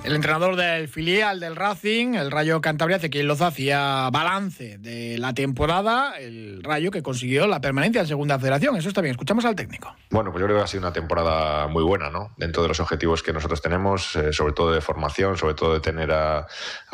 El 0.05 0.15
entrenador 0.15 0.55
del 0.55 0.87
filial 0.87 1.41
del 1.41 1.57
Racing, 1.57 2.13
el 2.13 2.31
Rayo 2.31 2.61
Cantabria, 2.61 2.99
quien 2.99 3.27
Loza, 3.27 3.47
hacía 3.47 4.11
balance 4.13 4.77
de 4.77 5.17
la 5.17 5.33
temporada, 5.33 6.19
el 6.19 6.63
Rayo 6.63 6.91
que 6.91 7.03
consiguió 7.03 7.47
la 7.47 7.63
permanencia 7.63 8.03
en 8.03 8.07
Segunda 8.07 8.39
Federación. 8.39 8.77
Eso 8.77 8.89
está 8.91 9.01
bien, 9.01 9.13
escuchamos 9.13 9.47
al 9.47 9.57
técnico. 9.57 9.97
Bueno, 10.11 10.31
pues 10.31 10.43
yo 10.43 10.47
creo 10.47 10.59
que 10.59 10.65
ha 10.65 10.67
sido 10.67 10.83
una 10.83 10.93
temporada 10.93 11.69
muy 11.69 11.83
buena, 11.83 12.11
¿no? 12.11 12.33
Dentro 12.37 12.61
de 12.63 12.69
los 12.69 12.81
objetivos 12.81 13.23
que 13.23 13.33
nosotros 13.33 13.63
tenemos, 13.63 14.15
eh, 14.17 14.35
sobre 14.35 14.53
todo 14.53 14.73
de 14.73 14.83
formación, 14.83 15.39
sobre 15.39 15.55
todo 15.55 15.73
de 15.73 15.81
tener 15.81 16.13
a, 16.13 16.47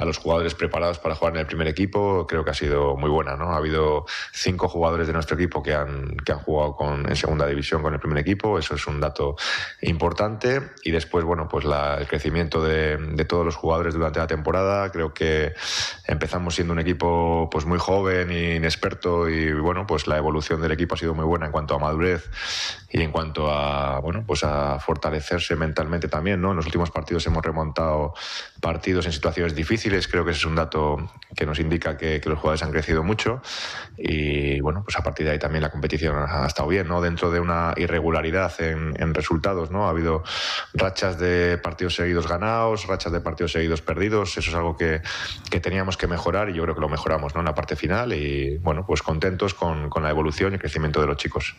los 0.05 0.17
jugadores 0.19 0.55
preparados 0.55 1.00
para 1.00 1.17
jugar 1.17 1.35
en 1.35 1.40
el 1.40 1.47
primer 1.47 1.67
equipo, 1.67 2.29
creo 2.29 2.45
que 2.45 2.52
ha 2.52 2.55
sido 2.55 2.97
muy 2.97 3.11
buena, 3.11 3.35
¿no? 3.35 3.52
Ha 3.52 3.57
habido 3.57 4.07
cinco 4.33 4.69
jugadores 4.69 5.09
de 5.09 5.14
nuestro 5.14 5.37
equipo 5.37 5.64
que 5.64 5.75
han, 5.75 6.17
que 6.25 6.31
han 6.31 6.38
jugado 6.38 6.76
con, 6.76 7.09
en 7.09 7.17
Segunda 7.17 7.49
División 7.49 7.83
con 7.83 7.93
el 7.93 7.99
primer 7.99 8.19
equipo, 8.19 8.57
eso 8.57 8.76
es 8.76 8.87
un 8.87 9.00
dato 9.00 9.35
importante. 9.83 10.62
Y 10.85 10.93
después, 10.93 11.25
bueno, 11.25 11.49
pues 11.49 11.64
el 11.64 12.07
crecimiento 12.07 12.62
de 12.62 13.00
de 13.16 13.25
todos 13.25 13.45
los 13.45 13.57
jugadores 13.57 13.95
durante 13.95 14.19
la 14.19 14.26
temporada. 14.26 14.90
Creo 14.90 15.12
que 15.14 15.52
empezamos 16.07 16.54
siendo 16.54 16.73
un 16.73 16.80
equipo 16.80 17.49
pues 17.50 17.66
muy 17.66 17.78
joven 17.78 18.30
e 18.30 18.57
inexperto 18.57 19.28
y 19.28 19.52
bueno, 19.52 19.87
pues 19.87 20.07
la 20.07 20.16
evolución 20.16 20.61
del 20.61 20.73
equipo 20.73 20.95
ha 20.95 20.99
sido 20.99 21.14
muy 21.14 21.25
buena 21.25 21.47
en 21.47 21.52
cuanto 21.52 21.75
a 21.75 21.78
madurez 21.78 22.30
y 22.90 23.00
en 23.02 23.12
cuanto 23.12 23.50
a 23.50 24.00
bueno, 24.00 24.25
pues 24.26 24.45
a 24.45 24.78
fortalecerse 24.80 25.57
mentalmente 25.57 26.09
también, 26.09 26.40
¿no? 26.40 26.50
En 26.50 26.57
los 26.57 26.66
últimos 26.66 26.90
partidos 26.90 27.26
hemos 27.26 27.45
remontado 27.45 28.14
partidos 28.61 29.07
en 29.07 29.12
situaciones 29.12 29.54
difíciles, 29.54 30.09
creo 30.09 30.25
que 30.25 30.33
ese 30.33 30.40
es 30.40 30.47
un 30.47 30.57
dato 30.57 30.97
que 31.37 31.47
nos 31.47 31.59
indica 31.61 31.97
que, 31.97 32.21
los 32.30 32.38
jugadores 32.38 32.62
han 32.62 32.71
crecido 32.71 33.02
mucho 33.02 33.42
y 33.97 34.61
bueno, 34.61 34.83
pues 34.85 34.97
a 34.97 35.02
partir 35.02 35.26
de 35.26 35.33
ahí 35.33 35.38
también 35.38 35.62
la 35.62 35.71
competición 35.71 36.14
ha 36.16 36.47
estado 36.47 36.69
bien, 36.69 36.87
¿no? 36.87 37.00
Dentro 37.00 37.30
de 37.30 37.40
una 37.40 37.75
irregularidad 37.76 38.52
en, 38.61 38.95
en 39.00 39.14
resultados, 39.14 39.71
¿no? 39.71 39.87
Ha 39.87 39.90
habido 39.90 40.23
rachas 40.75 41.19
de 41.19 41.59
partidos 41.59 41.95
seguidos 41.95 42.28
ganados, 42.28 42.87
rachas 42.90 43.12
de 43.12 43.20
partidos 43.20 43.52
seguidos 43.52 43.80
perdidos. 43.80 44.37
Eso 44.37 44.50
es 44.50 44.56
algo 44.56 44.76
que, 44.76 45.00
que, 45.50 45.61
teníamos 45.61 45.97
que 45.97 46.06
mejorar 46.06 46.50
y 46.50 46.54
yo 46.54 46.62
creo 46.64 46.75
que 46.75 46.80
lo 46.80 46.88
mejoramos 46.88 47.35
¿no? 47.35 47.40
en 47.40 47.47
la 47.47 47.54
parte 47.54 47.76
final. 47.76 48.12
Y 48.12 48.59
bueno, 48.59 48.85
pues 48.87 49.02
contentos 49.02 49.54
con, 49.54 49.88
con 49.88 50.02
la 50.02 50.11
evolución 50.11 50.52
y 50.52 50.54
el 50.54 50.61
crecimiento 50.61 51.00
de 51.00 51.06
los 51.06 51.16
chicos. 51.16 51.56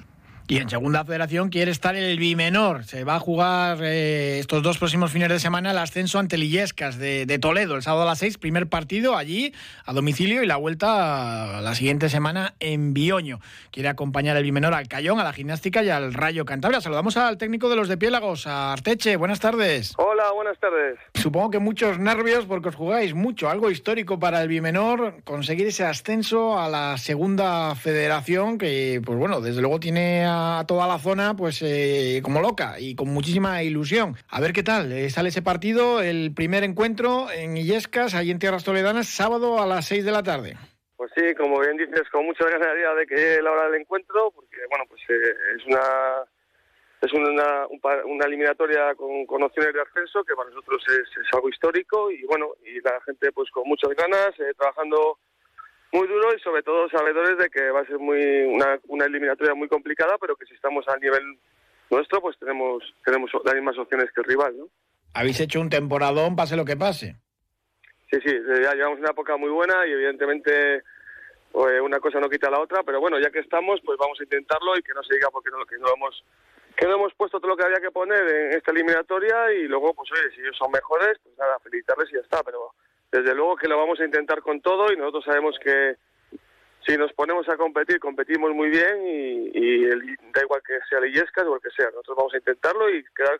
Y 0.51 0.57
en 0.57 0.69
segunda 0.69 1.05
federación 1.05 1.47
quiere 1.47 1.71
estar 1.71 1.95
el 1.95 2.19
bimenor. 2.19 2.83
Se 2.83 3.05
va 3.05 3.15
a 3.15 3.19
jugar 3.21 3.77
eh, 3.81 4.37
estos 4.37 4.61
dos 4.61 4.77
próximos 4.79 5.09
fines 5.09 5.29
de 5.29 5.39
semana 5.39 5.71
el 5.71 5.77
ascenso 5.77 6.19
ante 6.19 6.37
Lillescas 6.37 6.97
de, 6.97 7.39
Toledo, 7.39 7.77
el 7.77 7.83
sábado 7.83 8.03
a 8.03 8.07
las 8.07 8.19
seis, 8.19 8.37
primer 8.37 8.67
partido 8.67 9.15
allí 9.15 9.53
a 9.85 9.93
domicilio 9.93 10.43
y 10.43 10.47
la 10.47 10.57
vuelta 10.57 11.61
la 11.61 11.73
siguiente 11.73 12.09
semana 12.09 12.53
en 12.59 12.93
Bioño. 12.93 13.39
Quiere 13.71 13.87
acompañar 13.87 14.35
el 14.35 14.43
bimenor 14.43 14.73
al 14.73 14.89
Cayón, 14.89 15.21
a 15.21 15.23
la 15.23 15.31
gimnástica 15.31 15.85
y 15.85 15.89
al 15.89 16.13
Rayo 16.13 16.43
Cantabria. 16.43 16.81
Saludamos 16.81 17.15
al 17.15 17.37
técnico 17.37 17.69
de 17.69 17.77
los 17.77 17.87
de 17.87 17.95
Piélagos, 17.95 18.45
a 18.45 18.73
Arteche. 18.73 19.15
Buenas 19.15 19.39
tardes. 19.39 19.93
Hola 19.95 20.21
Hola, 20.21 20.33
buenas 20.33 20.59
tardes. 20.59 20.99
Supongo 21.15 21.49
que 21.49 21.59
muchos 21.59 21.97
nervios 21.97 22.45
porque 22.45 22.69
os 22.69 22.75
jugáis 22.75 23.15
mucho, 23.15 23.49
algo 23.49 23.71
histórico 23.71 24.19
para 24.19 24.41
el 24.41 24.47
Bimenor, 24.47 25.15
conseguir 25.23 25.65
ese 25.65 25.83
ascenso 25.83 26.59
a 26.59 26.69
la 26.69 26.97
segunda 26.99 27.73
federación 27.73 28.59
que, 28.59 29.01
pues 29.03 29.17
bueno, 29.17 29.41
desde 29.41 29.61
luego 29.61 29.79
tiene 29.79 30.25
a 30.25 30.40
toda 30.67 30.87
la 30.87 30.99
zona 30.99 31.35
pues 31.35 31.61
eh, 31.61 32.21
como 32.23 32.41
loca 32.41 32.79
y 32.79 32.95
con 32.95 33.09
muchísima 33.09 33.63
ilusión. 33.63 34.15
A 34.29 34.39
ver 34.39 34.53
qué 34.53 34.63
tal, 34.63 34.91
eh, 34.91 35.09
sale 35.09 35.29
ese 35.29 35.41
partido, 35.41 36.01
el 36.01 36.33
primer 36.33 36.63
encuentro 36.63 37.31
en 37.31 37.57
Illescas, 37.57 38.13
ahí 38.13 38.31
en 38.31 38.39
Tierras 38.39 38.63
Toledanas, 38.63 39.07
sábado 39.07 39.61
a 39.61 39.65
las 39.65 39.85
6 39.85 40.05
de 40.05 40.11
la 40.11 40.23
tarde. 40.23 40.57
Pues 40.95 41.11
sí, 41.15 41.33
como 41.35 41.59
bien 41.59 41.77
dices, 41.77 42.07
con 42.11 42.25
mucha 42.25 42.45
ganas 42.45 42.69
de 42.97 43.07
que 43.07 43.15
llegue 43.15 43.41
la 43.41 43.51
hora 43.51 43.65
del 43.69 43.81
encuentro, 43.81 44.31
porque 44.31 44.57
bueno, 44.69 44.85
pues 44.87 45.01
eh, 45.09 45.33
es 45.57 45.65
una 45.65 45.81
es 47.01 47.11
una, 47.13 47.67
una 48.05 48.25
eliminatoria 48.27 48.93
con, 48.93 49.25
con, 49.25 49.41
opciones 49.41 49.73
de 49.73 49.81
ascenso 49.81 50.23
que 50.23 50.35
para 50.35 50.49
nosotros 50.49 50.83
es, 50.87 51.33
algo 51.33 51.49
histórico 51.49 52.11
y 52.11 52.23
bueno, 52.25 52.51
y 52.63 52.79
la 52.81 53.01
gente 53.01 53.31
pues 53.31 53.49
con 53.49 53.67
muchas 53.67 53.89
ganas, 53.95 54.39
eh, 54.39 54.53
trabajando 54.55 55.17
muy 55.91 56.07
duro 56.07 56.33
y 56.35 56.39
sobre 56.39 56.63
todo 56.63 56.89
sabedores 56.89 57.37
de 57.37 57.49
que 57.49 57.69
va 57.69 57.81
a 57.81 57.85
ser 57.85 57.99
muy 57.99 58.19
una, 58.43 58.79
una 58.87 59.05
eliminatoria 59.05 59.53
muy 59.53 59.67
complicada, 59.67 60.17
pero 60.19 60.35
que 60.35 60.45
si 60.45 60.53
estamos 60.53 60.87
a 60.87 60.97
nivel 60.97 61.37
nuestro 61.89 62.21
pues 62.21 62.37
tenemos 62.39 62.83
tenemos 63.03 63.31
las 63.43 63.55
mismas 63.55 63.77
opciones 63.77 64.09
que 64.13 64.21
el 64.21 64.27
rival, 64.27 64.57
¿no? 64.57 64.67
Habéis 65.13 65.39
hecho 65.41 65.59
un 65.59 65.69
temporadón, 65.69 66.35
pase 66.35 66.55
lo 66.55 66.63
que 66.63 66.77
pase. 66.77 67.15
Sí, 68.09 68.17
sí, 68.25 68.31
ya 68.63 68.73
llevamos 68.73 68.99
una 68.99 69.11
época 69.11 69.35
muy 69.37 69.49
buena 69.49 69.85
y 69.85 69.91
evidentemente 69.91 70.83
pues, 71.51 71.81
una 71.81 71.99
cosa 71.99 72.19
no 72.19 72.29
quita 72.29 72.49
la 72.49 72.61
otra, 72.61 72.83
pero 72.83 72.99
bueno, 72.99 73.19
ya 73.19 73.29
que 73.29 73.39
estamos, 73.39 73.81
pues 73.85 73.97
vamos 73.97 74.19
a 74.19 74.23
intentarlo 74.23 74.77
y 74.77 74.81
que 74.83 74.93
no 74.93 75.03
se 75.03 75.15
diga 75.15 75.29
porque 75.31 75.49
no, 75.49 75.65
que 75.65 75.77
no 75.77 75.87
hemos 75.93 76.23
que 76.77 76.87
no 76.87 76.95
hemos 76.95 77.13
puesto 77.13 77.39
todo 77.39 77.51
lo 77.51 77.57
que 77.57 77.65
había 77.65 77.81
que 77.81 77.91
poner 77.91 78.27
en 78.27 78.53
esta 78.53 78.71
eliminatoria 78.71 79.51
y 79.53 79.67
luego, 79.67 79.93
pues 79.93 80.09
oye, 80.13 80.33
si 80.33 80.41
ellos 80.41 80.55
son 80.57 80.71
mejores, 80.71 81.19
pues 81.21 81.37
nada, 81.37 81.59
felicitarles 81.59 82.09
y 82.09 82.15
ya 82.15 82.21
está. 82.21 82.41
Pero 82.43 82.73
desde 83.11 83.35
luego 83.35 83.55
que 83.57 83.67
lo 83.67 83.77
vamos 83.77 83.99
a 83.99 84.05
intentar 84.05 84.41
con 84.41 84.61
todo 84.61 84.91
y 84.91 84.97
nosotros 84.97 85.25
sabemos 85.25 85.57
que 85.63 85.95
si 86.85 86.97
nos 86.97 87.13
ponemos 87.13 87.47
a 87.49 87.57
competir, 87.57 87.99
competimos 87.99 88.51
muy 88.55 88.69
bien 88.69 89.05
y, 89.53 89.99
da 90.33 90.41
igual 90.41 90.61
que 90.65 90.79
sea 90.89 90.99
Lillescas 90.99 91.45
o 91.45 91.55
el 91.55 91.61
que 91.61 91.69
sea. 91.75 91.87
Nosotros 91.87 92.17
vamos 92.17 92.33
a 92.33 92.37
intentarlo 92.37 92.89
y 92.89 93.03
quedar, 93.15 93.39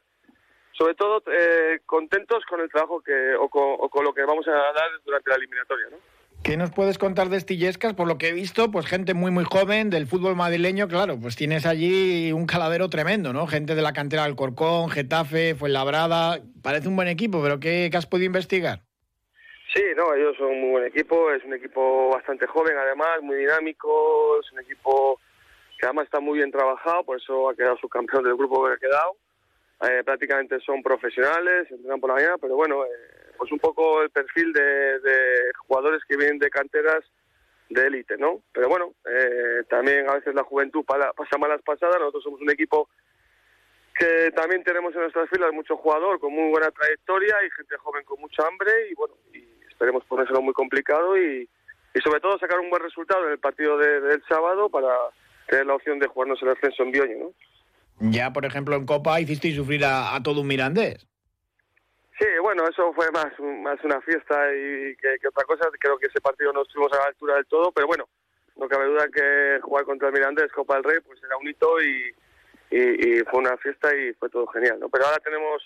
sobre 0.74 0.94
todo, 0.96 1.24
eh, 1.32 1.80
contentos 1.86 2.44
con 2.46 2.62
el 2.62 2.70
trabajo 2.70 3.02
que 3.02 3.36
o 3.36 3.50
con, 3.50 4.04
lo 4.04 4.14
que 4.14 4.24
vamos 4.24 4.48
a 4.48 4.52
dar 4.52 4.90
durante 5.06 5.30
la 5.30 5.38
eliminatoria, 5.38 5.88
¿no? 5.92 5.98
¿Qué 6.44 6.58
nos 6.58 6.72
puedes 6.72 6.98
contar 6.98 7.30
de 7.30 7.38
Estillescas? 7.38 7.94
Por 7.94 8.08
lo 8.08 8.18
que 8.18 8.30
he 8.30 8.34
visto, 8.34 8.72
pues 8.72 8.88
gente 8.88 9.14
muy 9.14 9.30
muy 9.30 9.44
joven 9.44 9.92
del 9.92 10.08
fútbol 10.08 10.36
madrileño, 10.36 10.88
claro, 10.88 11.20
pues 11.20 11.36
tienes 11.36 11.68
allí 11.68 12.32
un 12.32 12.48
caladero 12.48 12.90
tremendo, 12.90 13.32
¿no? 13.32 13.46
Gente 13.46 13.76
de 13.76 13.84
la 13.84 13.94
cantera 13.94 14.24
del 14.24 14.36
Corcón, 14.36 14.90
Getafe, 14.90 15.54
Fuenlabrada, 15.54 16.42
parece 16.64 16.88
un 16.88 16.96
buen 16.96 17.08
equipo, 17.08 17.44
pero 17.44 17.60
¿qué, 17.60 17.92
has 17.94 18.08
podido 18.08 18.26
investigar? 18.26 18.82
Sí, 19.74 19.82
no, 19.96 20.14
ellos 20.14 20.36
son 20.38 20.48
un 20.48 20.62
muy 20.62 20.70
buen 20.72 20.86
equipo, 20.86 21.32
es 21.32 21.44
un 21.46 21.54
equipo 21.54 22.10
bastante 22.10 22.46
joven 22.46 22.78
además, 22.78 23.22
muy 23.22 23.38
dinámico, 23.38 24.38
es 24.42 24.52
un 24.52 24.60
equipo 24.60 25.18
que 25.80 25.86
además 25.86 26.06
está 26.06 26.20
muy 26.20 26.40
bien 26.40 26.52
trabajado, 26.52 27.06
por 27.06 27.18
eso 27.18 27.50
ha 27.50 27.56
quedado 27.56 27.78
subcampeón 27.78 28.24
del 28.24 28.36
grupo 28.36 28.66
que 28.68 28.74
ha 28.74 28.78
quedado. 28.78 29.16
Eh, 29.84 30.04
prácticamente 30.04 30.60
son 30.60 30.84
profesionales, 30.84 31.72
entrenan 31.72 32.02
por 32.02 32.10
la 32.10 32.16
mañana, 32.16 32.38
pero 32.38 32.56
bueno, 32.56 32.86
eh, 32.86 32.90
pues 33.38 33.52
un 33.52 33.60
poco 33.60 34.04
el 34.04 34.10
perfil 34.10 34.52
de, 34.52 35.00
jugadores 35.66 36.04
que 36.08 36.18
vienen 36.18 36.38
de 36.38 36.50
canteras 36.50 37.04
de 37.70 37.88
élite, 37.88 38.18
¿no? 38.18 38.42
Pero 38.54 38.68
bueno, 38.68 38.94
eh, 39.10 39.64
también 39.70 40.08
a 40.10 40.16
veces 40.16 40.36
la 40.36 40.44
juventud 40.44 40.84
pasa 40.86 41.38
malas 41.40 41.62
pasadas, 41.62 41.98
nosotros 41.98 42.24
somos 42.26 42.42
un 42.42 42.52
equipo 42.52 42.90
que 43.98 44.32
también 44.32 44.64
tenemos 44.64 44.94
en 44.94 45.02
nuestras 45.02 45.30
filas 45.30 45.54
mucho 45.54 45.78
jugador 45.78 46.20
con 46.20 46.34
muy 46.34 46.50
buena 46.50 46.70
trayectoria 46.72 47.36
y 47.46 47.50
gente 47.52 47.78
joven 47.78 48.04
con 48.04 48.20
mucha 48.20 48.46
hambre 48.46 48.72
y 48.90 48.94
bueno, 48.94 49.16
y 49.34 49.51
esperemos 49.82 50.06
ponérselo 50.06 50.42
muy 50.42 50.54
complicado 50.54 51.18
y, 51.18 51.50
sobre 52.04 52.22
todo 52.22 52.38
sacar 52.38 52.60
un 52.60 52.70
buen 52.70 52.84
resultado 52.84 53.26
en 53.26 53.34
el 53.34 53.40
partido 53.40 53.78
del 53.78 54.24
sábado 54.30 54.70
para 54.70 54.94
tener 55.48 55.66
la 55.66 55.76
opción 55.76 56.00
de 56.00 56.08
jugarnos 56.08 56.42
el 56.42 56.50
ascenso 56.50 56.84
en 56.84 56.92
Bioño, 56.92 57.18
¿no? 57.18 58.12
Ya, 58.12 58.32
por 58.32 58.46
ejemplo, 58.46 58.76
en 58.76 58.86
Copa 58.86 59.20
hicisteis 59.20 59.56
sufrir 59.56 59.84
a 59.86 60.18
todo 60.24 60.42
un 60.42 60.48
mirandés. 60.48 61.06
Sí, 62.22 62.28
bueno, 62.40 62.68
eso 62.68 62.94
fue 62.94 63.10
más, 63.10 63.34
más 63.40 63.84
una 63.84 64.00
fiesta 64.02 64.54
y 64.54 64.96
que, 64.96 65.28
otra 65.28 65.44
cosa. 65.46 65.68
Creo 65.80 65.98
que 65.98 66.06
ese 66.06 66.22
partido 66.22 66.54
no 66.54 66.62
estuvimos 66.62 66.94
a 66.94 66.98
la 66.98 67.06
altura 67.06 67.36
del 67.36 67.48
todo, 67.48 67.72
pero 67.72 67.88
bueno, 67.88 68.08
no 68.58 68.68
cabe 68.68 68.86
duda 68.86 69.08
que 69.12 69.60
jugar 69.64 69.86
contra 69.86 70.10
el 70.10 70.14
Mirandés, 70.14 70.52
Copa 70.52 70.76
del 70.76 70.84
Rey, 70.84 71.00
pues 71.00 71.20
era 71.24 71.36
un 71.38 71.48
hito 71.48 71.82
y, 71.82 72.14
y, 72.70 73.20
fue 73.22 73.40
una 73.40 73.58
fiesta 73.58 73.90
y 73.96 74.14
fue 74.14 74.30
todo 74.30 74.46
genial, 74.48 74.80
¿no? 74.80 74.90
Pero 74.90 75.08
ahora 75.08 75.18
tenemos 75.24 75.64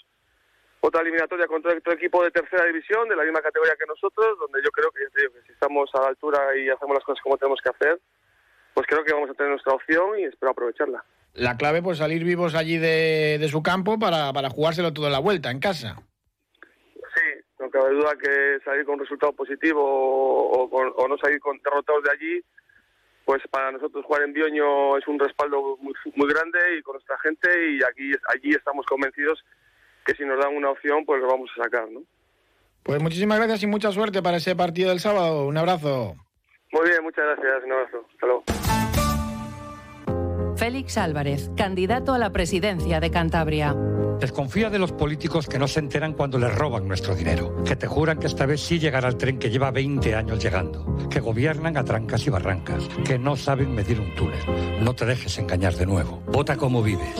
otra 0.87 1.01
eliminatoria 1.01 1.47
contra 1.47 1.73
otro 1.73 1.93
equipo 1.93 2.23
de 2.23 2.31
tercera 2.31 2.65
división, 2.65 3.07
de 3.09 3.15
la 3.15 3.23
misma 3.23 3.41
categoría 3.41 3.75
que 3.77 3.85
nosotros, 3.85 4.37
donde 4.39 4.61
yo 4.63 4.69
creo 4.71 4.91
que, 4.91 5.05
si 5.45 5.51
estamos 5.51 5.89
a 5.93 6.01
la 6.01 6.07
altura 6.09 6.39
y 6.57 6.69
hacemos 6.69 6.95
las 6.95 7.03
cosas 7.03 7.21
como 7.23 7.37
tenemos 7.37 7.59
que 7.61 7.69
hacer, 7.69 7.99
pues 8.73 8.87
creo 8.87 9.03
que 9.03 9.13
vamos 9.13 9.29
a 9.29 9.33
tener 9.33 9.51
nuestra 9.51 9.73
opción 9.73 10.19
y 10.19 10.23
espero 10.23 10.51
aprovecharla. 10.51 11.03
La 11.33 11.57
clave, 11.57 11.81
pues 11.81 11.97
salir 11.97 12.23
vivos 12.23 12.55
allí 12.55 12.77
de, 12.77 13.37
de 13.39 13.47
su 13.49 13.61
campo 13.61 13.99
para, 13.99 14.31
para 14.31 14.49
jugárselo 14.49 14.93
todo 14.93 15.07
en 15.07 15.11
la 15.11 15.19
vuelta, 15.19 15.51
en 15.51 15.59
casa 15.59 15.97
no 17.59 17.69
cabe 17.69 17.93
duda 17.93 18.15
que 18.21 18.59
salir 18.63 18.85
con 18.85 18.95
un 18.95 19.01
resultado 19.01 19.33
positivo 19.33 19.81
o, 19.81 21.07
no 21.07 21.17
salir 21.17 21.39
con 21.39 21.59
derrotados 21.63 22.03
de 22.03 22.11
allí, 22.11 22.43
pues 23.23 23.41
para 23.49 23.71
nosotros 23.71 24.05
jugar 24.05 24.23
en 24.23 24.33
Bioño 24.33 24.97
es 24.97 25.07
un 25.07 25.19
respaldo 25.19 25.77
muy, 25.79 25.93
muy 26.15 26.29
grande 26.31 26.59
y 26.77 26.81
con 26.81 26.93
nuestra 26.93 27.17
gente 27.19 27.49
y 27.71 27.83
aquí 27.83 28.11
allí 28.29 28.51
estamos 28.51 28.85
convencidos 28.85 29.43
que 30.05 30.13
si 30.13 30.23
nos 30.23 30.39
dan 30.39 30.55
una 30.55 30.69
opción 30.69 31.03
pues 31.05 31.21
lo 31.21 31.27
vamos 31.27 31.49
a 31.57 31.63
sacar, 31.63 31.89
¿no? 31.91 32.01
Pues 32.83 33.01
muchísimas 33.01 33.39
gracias 33.39 33.63
y 33.63 33.67
mucha 33.67 33.91
suerte 33.91 34.21
para 34.21 34.37
ese 34.37 34.55
partido 34.55 34.89
del 34.89 34.99
sábado. 34.99 35.47
Un 35.47 35.57
abrazo. 35.57 36.15
Muy 36.71 36.89
bien, 36.89 37.03
muchas 37.03 37.25
gracias. 37.25 37.63
Un 37.63 37.71
abrazo. 37.71 38.05
Hasta 38.13 38.27
luego. 38.27 38.43
Félix 40.55 40.97
Álvarez, 40.97 41.49
candidato 41.57 42.13
a 42.13 42.17
la 42.17 42.31
presidencia 42.31 42.99
de 42.99 43.11
Cantabria. 43.11 43.75
Desconfía 44.19 44.69
de 44.69 44.79
los 44.79 44.93
políticos 44.93 45.47
que 45.47 45.59
no 45.59 45.67
se 45.67 45.79
enteran 45.79 46.13
cuando 46.13 46.39
les 46.39 46.53
roban 46.55 46.87
nuestro 46.87 47.15
dinero, 47.15 47.63
que 47.65 47.75
te 47.75 47.87
juran 47.87 48.17
que 48.19 48.27
esta 48.27 48.45
vez 48.45 48.61
sí 48.61 48.79
llegará 48.79 49.09
el 49.09 49.17
tren 49.17 49.39
que 49.39 49.49
lleva 49.49 49.71
20 49.71 50.15
años 50.15 50.41
llegando, 50.41 51.07
que 51.09 51.19
gobiernan 51.19 51.75
a 51.75 51.83
trancas 51.83 52.25
y 52.25 52.29
barrancas, 52.29 52.87
que 53.05 53.19
no 53.19 53.35
saben 53.35 53.75
medir 53.75 53.99
un 53.99 54.15
túnel. 54.15 54.39
No 54.81 54.93
te 54.93 55.05
dejes 55.05 55.37
engañar 55.37 55.73
de 55.73 55.85
nuevo. 55.85 56.21
Vota 56.27 56.55
como 56.55 56.81
vives. 56.81 57.15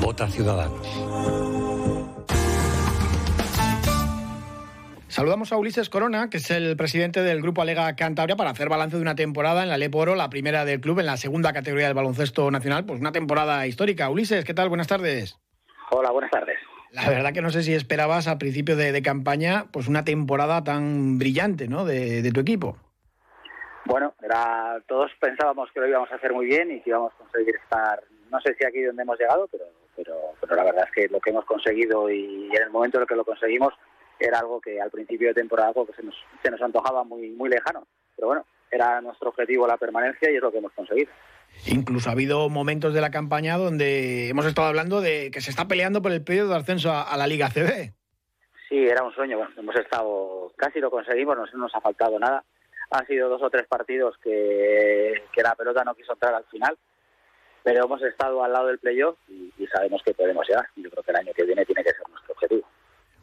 Vota 0.00 0.28
Ciudadanos. 0.28 1.53
Saludamos 5.14 5.52
a 5.52 5.56
Ulises 5.56 5.90
Corona, 5.90 6.28
que 6.28 6.38
es 6.38 6.50
el 6.50 6.76
presidente 6.76 7.22
del 7.22 7.40
Grupo 7.40 7.62
Alega 7.62 7.94
Cantabria, 7.94 8.34
para 8.34 8.50
hacer 8.50 8.68
balance 8.68 8.96
de 8.96 9.02
una 9.02 9.14
temporada 9.14 9.62
en 9.62 9.68
la 9.68 9.78
Leporo, 9.78 10.16
la 10.16 10.28
primera 10.28 10.64
del 10.64 10.80
club, 10.80 10.98
en 10.98 11.06
la 11.06 11.16
segunda 11.16 11.52
categoría 11.52 11.86
del 11.86 11.94
baloncesto 11.94 12.50
nacional. 12.50 12.84
Pues 12.84 12.98
una 12.98 13.12
temporada 13.12 13.64
histórica. 13.68 14.10
Ulises, 14.10 14.44
¿qué 14.44 14.54
tal? 14.54 14.68
Buenas 14.68 14.88
tardes. 14.88 15.38
Hola, 15.90 16.10
buenas 16.10 16.32
tardes. 16.32 16.58
La 16.90 17.08
verdad 17.08 17.32
que 17.32 17.42
no 17.42 17.50
sé 17.50 17.62
si 17.62 17.72
esperabas 17.74 18.26
al 18.26 18.38
principio 18.38 18.74
de, 18.74 19.00
campaña 19.02 19.66
pues 19.70 19.86
una 19.86 20.04
temporada 20.04 20.64
tan 20.64 21.16
brillante 21.16 21.68
¿no? 21.68 21.84
de, 21.84 22.28
tu 22.34 22.40
equipo. 22.40 22.76
Bueno, 23.84 24.14
era, 24.20 24.82
todos 24.88 25.12
pensábamos 25.20 25.70
que 25.72 25.78
lo 25.78 25.86
íbamos 25.86 26.10
a 26.10 26.16
hacer 26.16 26.32
muy 26.32 26.46
bien 26.46 26.72
y 26.72 26.80
que 26.80 26.90
íbamos 26.90 27.12
a 27.12 27.18
conseguir 27.18 27.54
estar, 27.54 28.02
no 28.32 28.40
sé 28.40 28.56
si 28.58 28.66
aquí 28.66 28.82
donde 28.82 29.02
hemos 29.04 29.16
llegado, 29.20 29.46
pero, 29.46 29.66
pero, 29.94 30.16
pero 30.40 30.56
la 30.56 30.64
verdad 30.64 30.88
es 30.88 30.92
que 30.92 31.08
lo 31.08 31.20
que 31.20 31.30
hemos 31.30 31.44
conseguido 31.44 32.10
y 32.10 32.48
en 32.52 32.62
el 32.64 32.70
momento 32.70 32.98
en 32.98 33.02
el 33.02 33.08
que 33.08 33.14
lo 33.14 33.24
conseguimos 33.24 33.74
era 34.18 34.38
algo 34.38 34.60
que 34.60 34.80
al 34.80 34.90
principio 34.90 35.28
de 35.28 35.34
temporada 35.34 35.72
pues, 35.72 35.90
se, 35.96 36.02
nos, 36.02 36.14
se 36.42 36.50
nos 36.50 36.60
antojaba 36.62 37.04
muy, 37.04 37.30
muy 37.30 37.50
lejano. 37.50 37.86
Pero 38.16 38.28
bueno, 38.28 38.46
era 38.70 39.00
nuestro 39.00 39.30
objetivo 39.30 39.66
la 39.66 39.76
permanencia 39.76 40.30
y 40.30 40.36
es 40.36 40.42
lo 40.42 40.50
que 40.50 40.58
hemos 40.58 40.72
conseguido. 40.72 41.10
Incluso 41.66 42.08
ha 42.08 42.12
habido 42.12 42.48
momentos 42.48 42.94
de 42.94 43.00
la 43.00 43.10
campaña 43.10 43.56
donde 43.56 44.28
hemos 44.28 44.46
estado 44.46 44.68
hablando 44.68 45.00
de 45.00 45.30
que 45.30 45.40
se 45.40 45.50
está 45.50 45.68
peleando 45.68 46.02
por 46.02 46.12
el 46.12 46.24
periodo 46.24 46.50
de 46.50 46.56
ascenso 46.56 46.92
a, 46.92 47.16
la 47.16 47.26
Liga 47.26 47.48
CB. 47.48 47.92
Sí, 48.68 48.86
era 48.86 49.04
un 49.04 49.14
sueño. 49.14 49.38
Bueno, 49.38 49.54
hemos 49.56 49.76
estado, 49.76 50.52
casi 50.56 50.80
lo 50.80 50.90
conseguimos, 50.90 51.36
no 51.36 51.58
nos 51.58 51.74
ha 51.74 51.80
faltado 51.80 52.18
nada. 52.18 52.44
Han 52.90 53.06
sido 53.06 53.28
dos 53.28 53.42
o 53.42 53.50
tres 53.50 53.66
partidos 53.68 54.16
que, 54.22 55.22
que 55.32 55.42
la 55.42 55.54
pelota 55.54 55.84
no 55.84 55.94
quiso 55.94 56.12
entrar 56.12 56.34
al 56.34 56.44
final, 56.44 56.76
pero 57.62 57.84
hemos 57.84 58.02
estado 58.02 58.44
al 58.44 58.52
lado 58.52 58.66
del 58.66 58.78
playoff 58.78 59.16
y, 59.28 59.52
y 59.56 59.66
sabemos 59.68 60.02
que 60.04 60.14
podemos 60.14 60.46
llegar. 60.46 60.66
Yo 60.76 60.90
creo 60.90 61.02
que 61.02 61.10
el 61.12 61.16
año 61.16 61.32
que 61.34 61.44
viene 61.44 61.64
tiene 61.64 61.82
que 61.82 61.90
ser 61.90 62.08
nuestro 62.10 62.34
objetivo. 62.34 62.66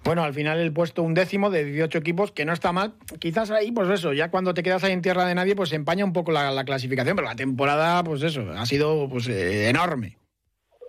Bueno, 0.04 0.24
al 0.24 0.34
final 0.34 0.60
el 0.60 0.74
puesto 0.74 1.04
un 1.04 1.14
décimo 1.14 1.52
de 1.52 1.64
18 1.64 2.00
equipos, 2.00 2.32
que 2.32 2.44
no 2.44 2.54
está 2.54 2.72
mal. 2.72 2.94
Quizás 3.20 3.52
ahí, 3.52 3.72
pues 3.72 3.88
eso, 3.90 4.14
ya 4.14 4.32
cuando 4.32 4.54
te 4.54 4.64
quedas 4.64 4.84
ahí 4.84 4.94
en 4.94 5.02
tierra 5.02 5.26
de 5.26 5.36
nadie, 5.36 5.56
pues 5.56 5.70
se 5.70 5.76
empaña 5.76 6.04
un 6.04 6.14
poco 6.14 6.32
la, 6.32 6.64
clasificación, 6.66 7.16
pero 7.16 7.28
la 7.28 7.36
temporada, 7.36 8.04
pues 8.04 8.24
eso, 8.24 8.42
ha 8.52 8.66
sido 8.66 9.08
pues 9.08 9.28
eh, 9.28 9.70
enorme. 9.70 10.18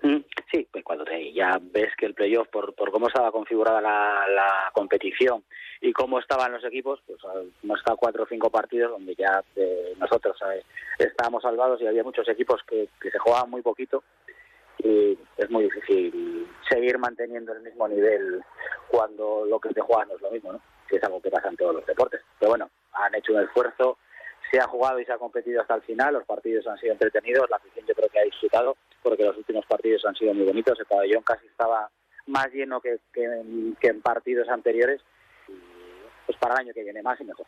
Mm, 0.02 0.18
sí, 0.50 0.66
pues 0.72 0.82
cuando 0.82 1.04
te, 1.04 1.32
ya 1.32 1.60
ves 1.60 1.90
que 1.98 2.06
el 2.06 2.14
playoff, 2.14 2.48
por, 2.48 2.74
por 2.74 2.90
cómo 2.90 3.08
estaba 3.08 3.30
configurada 3.30 3.80
la, 3.82 4.70
competición 4.72 5.44
y 5.82 5.92
cómo 5.92 6.18
estaban 6.18 6.52
los 6.52 6.64
equipos, 6.64 7.00
pues 7.06 7.18
hemos 7.62 7.78
estado 7.78 7.98
cuatro 7.98 8.22
o 8.22 8.26
cinco 8.26 8.48
partidos 8.48 8.92
donde 8.92 9.14
ya 9.14 9.42
eh, 9.56 9.94
nosotros 9.98 10.36
eh, 10.54 10.62
estábamos 10.98 11.42
salvados 11.42 11.80
y 11.82 11.86
había 11.86 12.02
muchos 12.02 12.26
equipos 12.28 12.62
que, 12.66 12.88
que 13.00 13.10
se 13.10 13.18
jugaban 13.18 13.50
muy 13.50 13.60
poquito 13.60 14.02
y 14.84 15.18
es 15.36 15.50
muy 15.50 15.64
difícil 15.64 16.48
seguir 16.68 16.98
manteniendo 16.98 17.52
el 17.52 17.62
mismo 17.62 17.88
nivel 17.88 18.42
cuando 18.88 19.44
lo 19.46 19.58
que 19.58 19.70
te 19.70 19.80
juegas 19.80 20.08
no 20.08 20.16
es 20.16 20.22
lo 20.22 20.30
mismo, 20.30 20.52
¿no? 20.52 20.60
Que 20.88 20.96
es 20.96 21.04
algo 21.04 21.20
que 21.20 21.30
pasa 21.30 21.48
en 21.48 21.56
todos 21.56 21.74
los 21.74 21.86
deportes. 21.86 22.20
Pero 22.38 22.50
bueno, 22.50 22.70
han 22.92 23.14
hecho 23.14 23.32
un 23.32 23.40
esfuerzo, 23.40 23.98
se 24.50 24.60
ha 24.60 24.66
jugado 24.66 25.00
y 25.00 25.04
se 25.04 25.12
ha 25.12 25.18
competido 25.18 25.62
hasta 25.62 25.74
el 25.74 25.82
final, 25.82 26.14
los 26.14 26.24
partidos 26.24 26.66
han 26.66 26.78
sido 26.78 26.92
entretenidos, 26.92 27.48
la 27.48 27.56
afición 27.56 27.86
yo 27.86 27.94
creo 27.94 28.08
que 28.08 28.18
ha 28.18 28.24
disfrutado, 28.24 28.76
porque 29.02 29.24
los 29.24 29.36
últimos 29.36 29.64
partidos 29.66 30.04
han 30.04 30.14
sido 30.14 30.34
muy 30.34 30.44
bonitos, 30.44 30.78
el 30.78 30.86
pabellón 30.86 31.22
casi 31.22 31.46
estaba 31.46 31.90
más 32.26 32.52
lleno 32.52 32.80
que, 32.80 32.98
que, 33.12 33.24
en 33.24 34.02
partidos 34.02 34.48
anteriores, 34.48 35.00
pues 36.26 36.38
para 36.38 36.54
el 36.54 36.60
año 36.60 36.74
que 36.74 36.84
viene 36.84 37.02
más 37.02 37.20
y 37.20 37.24
mejor. 37.24 37.46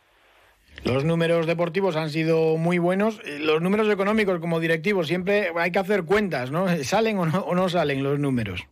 Los 0.85 1.03
números 1.03 1.47
deportivos 1.47 1.97
han 1.97 2.11
sido 2.11 2.59
muy 2.59 2.79
buenos. 2.79 3.21
Los 3.41 3.63
números 3.63 3.89
económicos, 3.91 4.39
como 4.39 4.61
directivos, 4.61 5.07
siempre 5.07 5.51
hay 5.57 5.73
que 5.73 5.79
hacer 5.79 6.05
cuentas, 6.05 6.51
¿no? 6.51 6.69
¿Salen 6.85 7.19
o 7.19 7.27
no, 7.27 7.39
o 7.41 7.55
no 7.55 7.69
salen 7.71 8.03
los 8.03 8.19
números? 8.19 8.67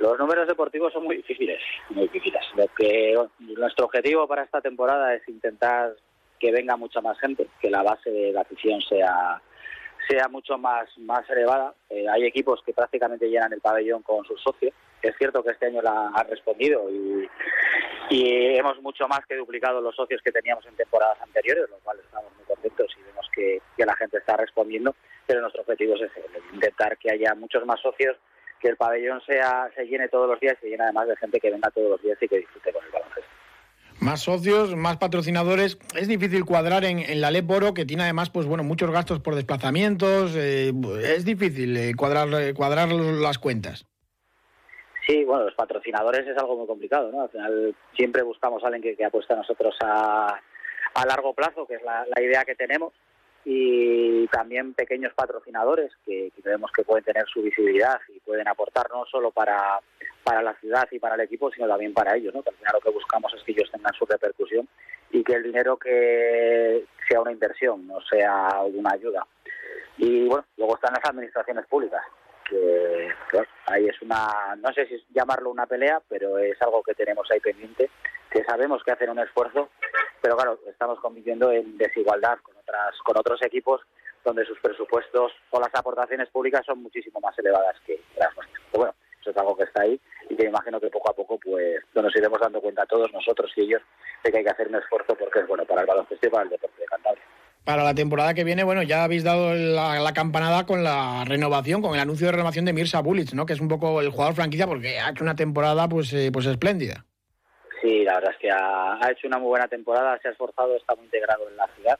Los 0.00 0.18
números 0.18 0.48
deportivos 0.48 0.92
son 0.92 1.04
muy 1.04 1.16
difíciles, 1.16 1.60
muy 1.90 2.08
difíciles. 2.08 2.42
Lo 2.56 2.66
que 2.76 3.14
nuestro 3.56 3.86
objetivo 3.86 4.26
para 4.26 4.42
esta 4.42 4.60
temporada 4.60 5.14
es 5.14 5.26
intentar 5.28 5.94
que 6.40 6.50
venga 6.50 6.76
mucha 6.76 7.00
más 7.00 7.18
gente, 7.20 7.46
que 7.60 7.70
la 7.70 7.82
base 7.82 8.10
de 8.10 8.32
la 8.32 8.42
afición 8.42 8.80
sea 8.82 9.40
sea 10.08 10.28
mucho 10.28 10.58
más 10.58 10.86
más 10.98 11.28
elevada. 11.30 11.72
Eh, 11.88 12.06
hay 12.08 12.24
equipos 12.24 12.60
que 12.66 12.74
prácticamente 12.74 13.28
llenan 13.28 13.52
el 13.52 13.60
pabellón 13.60 14.02
con 14.02 14.24
sus 14.24 14.42
socios. 14.42 14.74
Es 15.00 15.14
cierto 15.16 15.42
que 15.42 15.52
este 15.52 15.66
año 15.66 15.80
la 15.80 16.08
ha 16.08 16.22
respondido 16.24 16.90
y, 16.90 17.28
y 18.10 18.56
hemos 18.56 18.80
mucho 18.82 19.08
más 19.08 19.20
que 19.26 19.36
duplicado 19.36 19.80
los 19.80 19.94
socios 19.94 20.20
que 20.22 20.32
teníamos 20.32 20.64
en 20.66 20.76
temporadas 20.76 21.20
anteriores, 21.20 21.68
lo 21.70 21.78
cual 21.78 21.98
estamos 22.04 22.32
muy 22.36 22.44
contentos 22.44 22.86
y 22.98 23.02
vemos 23.02 23.26
que, 23.34 23.60
que 23.76 23.86
la 23.86 23.96
gente 23.96 24.18
está 24.18 24.36
respondiendo. 24.36 24.94
Pero 25.26 25.40
nuestro 25.40 25.62
objetivo 25.62 25.94
es 25.94 26.02
ese, 26.02 26.22
intentar 26.52 26.98
que 26.98 27.10
haya 27.10 27.34
muchos 27.34 27.64
más 27.64 27.80
socios 27.80 28.16
que 28.60 28.68
el 28.68 28.76
pabellón 28.76 29.20
sea 29.26 29.70
se 29.74 29.84
llene 29.84 30.08
todos 30.08 30.28
los 30.28 30.40
días 30.40 30.54
y 30.58 30.62
se 30.62 30.70
llene 30.70 30.84
además 30.84 31.08
de 31.08 31.16
gente 31.16 31.40
que 31.40 31.50
venga 31.50 31.70
todos 31.70 31.90
los 31.90 32.02
días 32.02 32.18
y 32.20 32.28
que 32.28 32.38
disfrute 32.38 32.72
con 32.72 32.84
el 32.84 32.90
baloncesto. 32.90 33.30
Más 34.00 34.20
socios, 34.22 34.74
más 34.76 34.96
patrocinadores. 34.96 35.78
Es 35.96 36.08
difícil 36.08 36.44
cuadrar 36.44 36.84
en, 36.84 37.20
la 37.20 37.30
Leporo, 37.30 37.74
que 37.74 37.84
tiene 37.84 38.02
además 38.02 38.28
pues 38.30 38.46
bueno 38.46 38.64
muchos 38.64 38.90
gastos 38.90 39.20
por 39.20 39.34
desplazamientos. 39.34 40.34
Eh, 40.36 40.72
es 41.02 41.24
difícil 41.24 41.76
eh, 41.76 41.94
cuadrar, 41.94 42.28
eh, 42.34 42.54
cuadrar 42.54 42.90
las 42.92 43.38
cuentas. 43.38 43.86
Sí, 45.06 45.24
bueno, 45.24 45.44
los 45.44 45.54
patrocinadores 45.54 46.26
es 46.26 46.36
algo 46.36 46.56
muy 46.56 46.66
complicado, 46.66 47.12
¿no? 47.12 47.22
Al 47.22 47.28
final 47.28 47.74
siempre 47.94 48.22
buscamos 48.22 48.62
a 48.62 48.68
alguien 48.68 48.82
que, 48.82 48.96
que 48.96 49.04
apuesta 49.04 49.34
a 49.34 49.38
nosotros 49.38 49.76
a, 49.80 50.40
a 50.94 51.06
largo 51.06 51.34
plazo, 51.34 51.66
que 51.66 51.74
es 51.74 51.82
la, 51.82 52.06
la 52.14 52.22
idea 52.22 52.44
que 52.44 52.54
tenemos 52.54 52.92
y 53.44 54.26
también 54.28 54.72
pequeños 54.72 55.12
patrocinadores 55.14 55.92
que, 56.06 56.32
creemos 56.42 56.70
que 56.72 56.82
pueden 56.82 57.04
tener 57.04 57.26
su 57.26 57.42
visibilidad 57.42 58.00
y 58.08 58.18
pueden 58.20 58.48
aportar 58.48 58.86
no 58.90 59.04
solo 59.04 59.30
para, 59.30 59.80
para 60.22 60.40
la 60.40 60.54
ciudad 60.54 60.88
y 60.90 60.98
para 60.98 61.16
el 61.16 61.20
equipo, 61.20 61.50
sino 61.50 61.68
también 61.68 61.92
para 61.92 62.16
ellos, 62.16 62.34
¿no? 62.34 62.42
que 62.42 62.50
al 62.50 62.56
final 62.56 62.72
lo 62.74 62.80
que 62.80 62.96
buscamos 62.96 63.34
es 63.34 63.42
que 63.42 63.52
ellos 63.52 63.70
tengan 63.70 63.92
su 63.92 64.06
repercusión 64.06 64.66
y 65.10 65.22
que 65.22 65.34
el 65.34 65.42
dinero 65.42 65.76
que 65.76 66.86
sea 67.06 67.20
una 67.20 67.32
inversión, 67.32 67.86
no 67.86 68.00
sea 68.00 68.62
una 68.62 68.92
ayuda. 68.92 69.26
Y 69.98 70.26
bueno, 70.26 70.44
luego 70.56 70.76
están 70.76 70.94
las 70.94 71.04
administraciones 71.04 71.66
públicas, 71.66 72.02
que, 72.48 73.12
ahí 73.66 73.86
es 73.86 74.00
una, 74.02 74.56
no 74.56 74.72
sé 74.72 74.86
si 74.86 75.04
llamarlo 75.10 75.50
una 75.50 75.66
pelea, 75.66 76.00
pero 76.08 76.38
es 76.38 76.60
algo 76.62 76.82
que 76.82 76.94
tenemos 76.94 77.30
ahí 77.30 77.40
pendiente, 77.40 77.90
que 78.30 78.44
sabemos 78.44 78.82
que 78.82 78.92
hacen 78.92 79.10
un 79.10 79.18
esfuerzo, 79.18 79.70
pero 80.20 80.36
claro, 80.36 80.58
estamos 80.68 81.00
compitiendo 81.00 81.50
en 81.52 81.76
desigualdad 81.76 82.38
con 82.42 82.56
otras 82.56 82.96
con 83.04 83.16
otros 83.18 83.42
equipos 83.42 83.80
donde 84.24 84.46
sus 84.46 84.58
presupuestos 84.58 85.32
o 85.50 85.60
las 85.60 85.74
aportaciones 85.74 86.30
públicas 86.30 86.64
son 86.64 86.82
muchísimo 86.82 87.20
más 87.20 87.38
elevadas 87.38 87.76
que 87.86 88.00
las 88.16 88.34
nuestras. 88.34 88.62
Pero 88.70 88.78
bueno, 88.78 88.94
eso 89.20 89.30
es 89.30 89.36
algo 89.36 89.56
que 89.56 89.64
está 89.64 89.82
ahí 89.82 90.00
y 90.28 90.36
que 90.36 90.44
imagino 90.44 90.80
que 90.80 90.88
poco 90.88 91.10
a 91.10 91.14
poco 91.14 91.38
pues 91.38 91.82
nos 91.94 92.16
iremos 92.16 92.40
dando 92.40 92.60
cuenta 92.60 92.86
todos 92.86 93.12
nosotros 93.12 93.52
y 93.56 93.62
ellos 93.62 93.82
de 94.22 94.30
que 94.30 94.38
hay 94.38 94.44
que 94.44 94.50
hacer 94.50 94.68
un 94.68 94.76
esfuerzo 94.76 95.14
porque 95.14 95.40
es 95.40 95.46
bueno 95.46 95.64
para 95.66 95.82
el 95.82 95.86
baloncesto 95.86 96.26
y 96.26 96.30
para 96.30 96.44
el 96.44 96.50
deporte 96.50 96.80
de 96.80 96.86
Cantabria. 96.86 97.24
Para 97.64 97.82
la 97.82 97.94
temporada 97.94 98.34
que 98.34 98.44
viene, 98.44 98.62
bueno, 98.62 98.82
ya 98.82 99.04
habéis 99.04 99.24
dado 99.24 99.54
la, 99.54 100.12
campanada 100.12 100.66
con 100.66 100.84
la 100.84 101.24
renovación, 101.26 101.80
con 101.80 101.94
el 101.94 102.00
anuncio 102.00 102.26
de 102.26 102.32
renovación 102.32 102.66
de 102.66 102.74
Mirza 102.74 103.00
Bulic, 103.00 103.32
¿no? 103.32 103.46
Que 103.46 103.54
es 103.54 103.60
un 103.60 103.68
poco 103.68 104.02
el 104.02 104.10
jugador 104.10 104.34
franquicia 104.34 104.66
porque 104.66 105.00
ha 105.00 105.10
hecho 105.10 105.24
una 105.24 105.34
temporada 105.34 105.88
pues, 105.88 106.12
eh, 106.12 106.28
pues 106.30 106.44
espléndida. 106.44 107.06
Sí, 107.80 108.04
la 108.04 108.16
verdad 108.16 108.32
es 108.32 108.38
que 108.38 108.50
ha, 108.50 109.10
hecho 109.10 109.26
una 109.28 109.38
muy 109.38 109.48
buena 109.48 109.66
temporada, 109.66 110.18
se 110.20 110.28
ha 110.28 110.32
esforzado, 110.32 110.76
está 110.76 110.94
muy 110.94 111.06
integrado 111.06 111.48
en 111.48 111.56
la 111.56 111.66
ciudad 111.68 111.98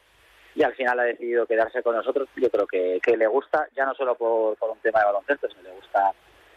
y 0.55 0.62
al 0.62 0.74
final 0.74 1.00
ha 1.00 1.05
decidido 1.05 1.46
quedarse 1.46 1.83
con 1.83 1.96
nosotros. 1.96 2.29
Yo 2.37 2.50
creo 2.50 2.66
que, 2.66 3.00
que 3.03 3.16
le 3.16 3.27
gusta, 3.27 3.66
ya 3.74 3.87
no 3.87 3.94
solo 3.94 4.16
por, 4.16 4.59
por 4.59 4.68
un 4.68 4.79
tema 4.81 4.98
de 4.98 5.07
baloncesto, 5.07 5.48
sino 5.48 5.62
le 5.62 5.77
gusta 5.77 6.12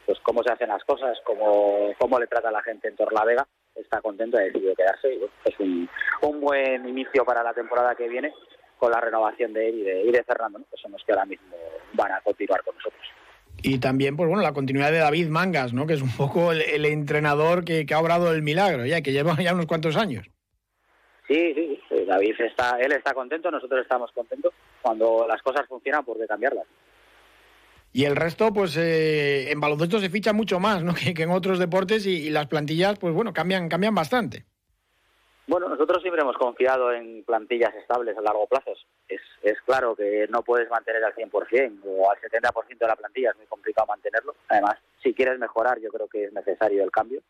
pues 0.05 0.19
cómo 0.19 0.43
se 0.43 0.51
hacen 0.51 0.67
las 0.67 0.83
cosas, 0.83 1.17
cómo, 1.23 1.93
cómo 1.97 2.19
le 2.19 2.27
trata 2.27 2.51
la 2.51 2.61
gente 2.61 2.89
en 2.89 2.97
Torlavega. 2.97 3.47
Está 3.73 4.01
contento, 4.01 4.37
ha 4.37 4.41
decidido 4.41 4.75
quedarse 4.75 5.13
y 5.13 5.23
es 5.45 5.59
un, 5.59 5.89
un 6.23 6.41
buen 6.41 6.87
inicio 6.89 7.23
para 7.23 7.41
la 7.41 7.53
temporada 7.53 7.95
que 7.95 8.09
viene 8.09 8.33
con 8.77 8.91
la 8.91 9.01
renovación 9.01 9.53
de 9.53 9.69
él 9.69 9.79
y 9.79 9.83
de, 9.83 10.03
y 10.03 10.11
de 10.11 10.23
Fernando, 10.23 10.59
que 10.59 10.77
son 10.81 10.91
los 10.91 11.03
que 11.03 11.11
ahora 11.11 11.25
mismo 11.25 11.55
van 11.93 12.11
a 12.11 12.21
continuar 12.21 12.63
con 12.63 12.75
nosotros. 12.75 13.01
Y 13.61 13.79
también, 13.79 14.15
pues 14.15 14.29
bueno, 14.29 14.43
la 14.43 14.53
continuidad 14.53 14.91
de 14.91 14.99
David 14.99 15.29
Mangas, 15.29 15.73
¿no? 15.73 15.87
Que 15.87 15.93
es 15.93 16.01
un 16.01 16.15
poco 16.15 16.51
el, 16.51 16.85
entrenador 16.85 17.65
que, 17.65 17.85
ha 17.91 17.99
obrado 17.99 18.31
el 18.31 18.41
milagro, 18.41 18.85
ya 18.85 19.01
que 19.01 19.11
lleva 19.11 19.35
ya 19.41 19.53
unos 19.53 19.65
cuantos 19.65 19.95
años. 19.97 20.27
Sí, 21.27 21.53
sí, 21.89 22.05
David 22.05 22.35
está, 22.39 22.77
él 22.79 22.93
está 22.93 23.13
contento, 23.13 23.51
nosotros 23.51 23.81
estamos 23.81 24.11
contentos. 24.11 24.53
Cuando 24.81 25.25
las 25.27 25.41
cosas 25.41 25.67
funcionan, 25.67 26.05
¿por 26.05 26.17
qué 26.17 26.25
cambiarlas? 26.25 26.65
Y 27.91 28.05
el 28.05 28.15
resto, 28.15 28.53
pues 28.53 28.77
eh, 28.77 29.51
en 29.51 29.59
baloncesto 29.59 29.99
se 29.99 30.09
ficha 30.09 30.31
mucho 30.31 30.59
más, 30.59 30.83
¿no? 30.83 30.93
Que, 31.15 31.23
en 31.23 31.31
otros 31.31 31.59
deportes 31.59 32.05
y, 32.05 32.27
y, 32.27 32.29
las 32.29 32.47
plantillas, 32.47 32.99
pues 32.99 33.13
bueno, 33.13 33.33
cambian, 33.33 33.67
cambian 33.67 33.95
bastante. 33.95 34.45
Bueno, 35.47 35.69
nosotros 35.69 36.01
siempre 36.01 36.21
hemos 36.21 36.37
confiado 36.37 36.91
en 36.91 37.23
plantillas 37.23 37.73
estables 37.75 38.17
a 38.17 38.21
largo 38.21 38.47
plazo. 38.47 38.73
Es, 39.07 39.21
es 39.41 39.59
claro 39.61 39.95
que 39.95 40.27
no 40.29 40.43
puedes 40.43 40.69
mantener 40.69 41.01
al 41.05 41.15
100% 41.15 41.79
o 41.85 42.11
al 42.11 42.19
70% 42.19 42.77
de 42.77 42.87
la 42.87 42.97
plantilla, 42.97 43.29
es 43.31 43.37
muy 43.37 43.45
complicado 43.45 43.87
mantenerlo. 43.87 44.35
Además, 44.49 44.75
si 45.01 45.13
quieres 45.13 45.39
mejorar, 45.39 45.79
yo 45.79 45.89
creo 45.89 46.07
que 46.09 46.25
es 46.25 46.33
necesario 46.33 46.83
el 46.83 46.91
cambio. 46.91 47.21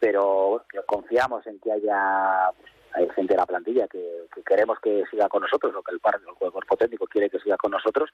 Pero 0.00 0.64
confiamos 0.86 1.46
en 1.46 1.60
que 1.60 1.70
haya 1.70 2.50
hay 2.96 3.08
gente 3.14 3.34
de 3.34 3.38
la 3.38 3.46
plantilla 3.46 3.86
que, 3.88 4.00
queremos 4.44 4.78
que 4.80 5.04
siga 5.10 5.28
con 5.28 5.42
nosotros, 5.42 5.72
lo 5.72 5.82
que 5.82 5.92
el, 5.92 6.00
el 6.26 6.50
cuerpo 6.50 6.76
técnico 6.76 7.06
quiere 7.06 7.28
que 7.28 7.38
siga 7.38 7.56
con 7.56 7.72
nosotros. 7.72 8.10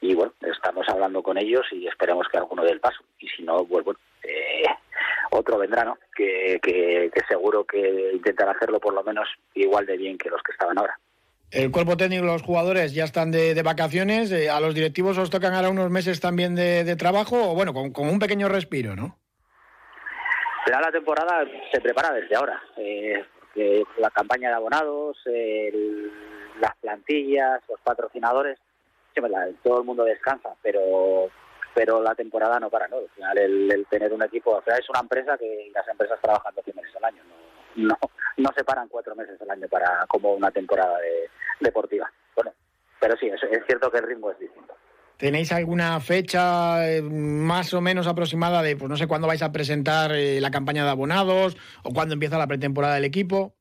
Y 0.00 0.14
bueno, 0.14 0.32
estamos 0.42 0.86
hablando 0.88 1.22
con 1.22 1.36
ellos 1.38 1.66
y 1.72 1.86
esperemos 1.86 2.28
que 2.28 2.38
alguno 2.38 2.62
dé 2.62 2.70
el 2.70 2.80
paso. 2.80 3.02
Y 3.18 3.28
si 3.28 3.42
no, 3.42 3.64
pues 3.64 3.84
bueno, 3.84 3.98
eh, 4.22 4.66
otro 5.30 5.58
vendrá, 5.58 5.84
¿no? 5.84 5.98
Que, 6.14 6.60
que, 6.62 7.10
seguro 7.28 7.64
que 7.64 8.12
intentará 8.12 8.52
hacerlo 8.52 8.78
por 8.78 8.94
lo 8.94 9.02
menos 9.02 9.28
igual 9.54 9.86
de 9.86 9.96
bien 9.96 10.18
que 10.18 10.30
los 10.30 10.42
que 10.42 10.52
estaban 10.52 10.78
ahora. 10.78 10.98
El 11.50 11.70
cuerpo 11.70 11.96
técnico 11.96 12.24
y 12.24 12.26
los 12.26 12.42
jugadores 12.42 12.94
ya 12.94 13.04
están 13.04 13.30
de, 13.30 13.60
vacaciones. 13.62 14.30
Eh, 14.30 14.50
¿A 14.50 14.60
los 14.60 14.74
directivos 14.74 15.18
os 15.18 15.30
tocan 15.30 15.54
ahora 15.54 15.70
unos 15.70 15.90
meses 15.90 16.20
también 16.20 16.54
de, 16.54 16.96
trabajo? 16.96 17.50
O 17.50 17.54
bueno, 17.54 17.72
con, 17.72 17.92
un 17.96 18.18
pequeño 18.18 18.48
respiro, 18.48 18.94
¿no? 18.94 19.18
la 20.66 20.90
temporada 20.90 21.44
se 21.72 21.80
prepara 21.80 22.12
desde 22.12 22.34
ahora. 22.34 22.60
Eh, 22.76 23.24
la 23.54 24.10
campaña 24.10 24.48
de 24.48 24.54
abonados, 24.54 25.18
las 26.60 26.76
plantillas, 26.80 27.60
los 27.68 27.80
patrocinadores, 27.80 28.58
todo 29.62 29.78
el 29.78 29.84
mundo 29.84 30.04
descansa, 30.04 30.50
pero 30.62 31.30
pero 31.74 32.00
la 32.00 32.14
temporada 32.14 32.60
no 32.60 32.70
para, 32.70 32.86
¿no? 32.86 32.98
Al 32.98 33.08
final 33.10 33.36
el, 33.36 33.86
tener 33.90 34.12
un 34.12 34.22
equipo, 34.22 34.52
o 34.52 34.62
sea, 34.62 34.76
es 34.76 34.88
una 34.88 35.00
empresa 35.00 35.36
que 35.36 35.72
las 35.74 35.86
empresas 35.88 36.20
trabajan 36.22 36.54
12 36.54 36.72
meses 36.72 36.94
al 36.96 37.04
año, 37.04 37.22
no, 37.74 37.88
no, 37.88 37.98
no 38.36 38.50
se 38.56 38.62
paran 38.62 38.88
cuatro 38.88 39.16
meses 39.16 39.40
al 39.42 39.50
año 39.50 39.66
para 39.68 40.06
como 40.06 40.34
una 40.34 40.52
temporada 40.52 40.98
deportiva. 41.58 42.10
Bueno, 42.36 42.52
pero 43.00 43.16
sí, 43.16 43.26
es, 43.26 43.42
es 43.42 43.66
cierto 43.66 43.90
que 43.90 43.98
el 43.98 44.06
ritmo 44.06 44.30
es 44.30 44.38
distinto. 44.38 44.74
¿Tenéis 45.16 45.52
alguna 45.52 46.00
fecha 46.00 46.90
eh, 46.90 47.00
más 47.00 47.72
o 47.72 47.80
menos 47.80 48.08
aproximada 48.08 48.62
de, 48.62 48.76
pues 48.76 48.90
no 48.90 48.96
sé, 48.96 49.06
cuándo 49.06 49.28
vais 49.28 49.42
a 49.42 49.52
presentar 49.52 50.12
eh, 50.12 50.40
la 50.40 50.50
campaña 50.50 50.84
de 50.84 50.90
abonados 50.90 51.56
o 51.84 51.90
cuándo 51.92 52.14
empieza 52.14 52.36
la 52.36 52.48
pretemporada 52.48 52.96
del 52.96 53.04
equipo? 53.04 53.54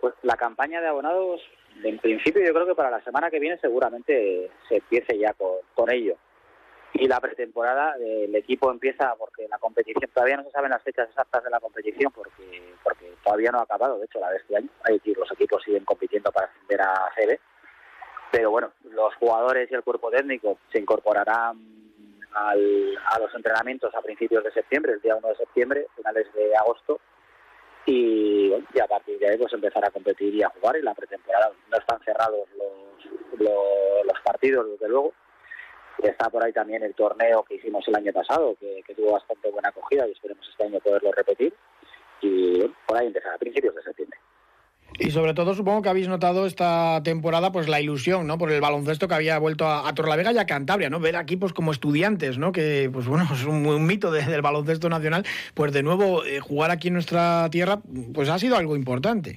Pues 0.00 0.14
la 0.22 0.36
campaña 0.36 0.80
de 0.80 0.86
abonados, 0.86 1.40
en 1.82 1.98
principio 1.98 2.40
yo 2.46 2.54
creo 2.54 2.66
que 2.66 2.76
para 2.76 2.90
la 2.90 3.02
semana 3.02 3.30
que 3.30 3.40
viene 3.40 3.58
seguramente 3.58 4.48
se 4.68 4.76
empiece 4.76 5.18
ya 5.18 5.32
con, 5.32 5.56
con 5.74 5.90
ello. 5.90 6.16
Y 6.94 7.08
la 7.08 7.20
pretemporada 7.20 7.96
el 8.00 8.34
equipo 8.36 8.70
empieza 8.70 9.12
porque 9.18 9.48
la 9.48 9.58
competición 9.58 10.08
todavía 10.14 10.36
no 10.36 10.44
se 10.44 10.50
saben 10.52 10.70
las 10.70 10.82
fechas 10.82 11.08
exactas 11.08 11.42
de 11.42 11.50
la 11.50 11.60
competición 11.60 12.12
porque 12.14 12.74
porque 12.82 13.12
todavía 13.22 13.50
no 13.50 13.58
ha 13.58 13.64
acabado. 13.64 13.98
De 13.98 14.06
hecho 14.06 14.20
la 14.20 14.30
de 14.30 14.38
este 14.38 14.56
año 14.56 14.68
hay 14.84 15.00
los 15.04 15.30
equipos 15.32 15.62
siguen 15.62 15.84
compitiendo 15.84 16.30
para 16.32 16.46
ascender 16.46 16.80
a 16.80 17.10
CB 17.14 17.38
pero 18.36 18.50
bueno 18.50 18.70
los 18.90 19.14
jugadores 19.14 19.70
y 19.70 19.74
el 19.74 19.82
cuerpo 19.82 20.10
técnico 20.10 20.58
se 20.70 20.78
incorporarán 20.78 21.56
al, 22.34 22.98
a 23.06 23.18
los 23.18 23.34
entrenamientos 23.34 23.94
a 23.94 24.02
principios 24.02 24.44
de 24.44 24.52
septiembre 24.52 24.92
el 24.92 25.00
día 25.00 25.16
1 25.16 25.26
de 25.26 25.36
septiembre 25.36 25.86
finales 25.96 26.26
de 26.34 26.54
agosto 26.54 27.00
y, 27.86 28.52
y 28.74 28.80
a 28.80 28.86
partir 28.86 29.18
de 29.18 29.30
ahí 29.30 29.38
pues 29.38 29.54
empezar 29.54 29.82
a 29.86 29.90
competir 29.90 30.34
y 30.34 30.42
a 30.42 30.50
jugar 30.50 30.76
y 30.76 30.82
la 30.82 30.94
pretemporada 30.94 31.50
no 31.70 31.78
están 31.78 31.98
cerrados 32.04 32.46
los, 32.58 33.40
los, 33.40 34.04
los 34.04 34.20
partidos 34.22 34.70
desde 34.72 34.88
luego 34.88 35.14
Está 36.02 36.28
por 36.28 36.44
ahí 36.44 36.52
también 36.52 36.82
el 36.82 36.94
torneo 36.94 37.42
que 37.42 37.54
hicimos 37.54 37.82
el 37.88 37.94
año 37.94 38.12
pasado, 38.12 38.54
que, 38.60 38.82
tuvo 38.94 39.12
bastante 39.12 39.50
buena 39.50 39.70
acogida 39.70 40.06
y 40.06 40.12
esperemos 40.12 40.46
este 40.46 40.64
año 40.64 40.78
poderlo 40.80 41.10
repetir. 41.10 41.54
Y 42.20 42.60
y 42.60 43.06
empezar 43.06 43.32
a 43.32 43.38
principios 43.38 43.74
de 43.74 43.82
septiembre. 43.82 44.18
Y 44.98 45.10
sobre 45.10 45.34
todo 45.34 45.54
supongo 45.54 45.82
que 45.82 45.88
habéis 45.88 46.08
notado 46.08 46.46
esta 46.46 47.02
temporada 47.02 47.52
pues 47.52 47.68
la 47.68 47.80
ilusión, 47.80 48.26
¿no? 48.26 48.38
Por 48.38 48.50
el 48.50 48.60
baloncesto 48.60 49.08
que 49.08 49.14
había 49.14 49.38
vuelto 49.38 49.66
a, 49.66 49.88
a 49.88 49.94
Torlavega 49.94 50.32
y 50.32 50.38
a 50.38 50.46
Cantabria, 50.46 50.88
¿no? 50.88 51.00
Ver 51.00 51.16
equipos 51.16 51.52
como 51.52 51.72
estudiantes, 51.72 52.38
¿no? 52.38 52.52
Que 52.52 52.88
pues 52.92 53.06
bueno, 53.06 53.26
es 53.32 53.44
un, 53.44 53.66
un 53.66 53.86
mito 53.86 54.10
de, 54.10 54.22
del 54.22 54.42
baloncesto 54.42 54.88
nacional, 54.88 55.24
pues 55.54 55.72
de 55.72 55.82
nuevo 55.82 56.24
eh, 56.24 56.40
jugar 56.40 56.70
aquí 56.70 56.88
en 56.88 56.94
nuestra 56.94 57.48
tierra 57.50 57.78
pues 58.14 58.28
ha 58.28 58.38
sido 58.38 58.56
algo 58.56 58.76
importante. 58.76 59.36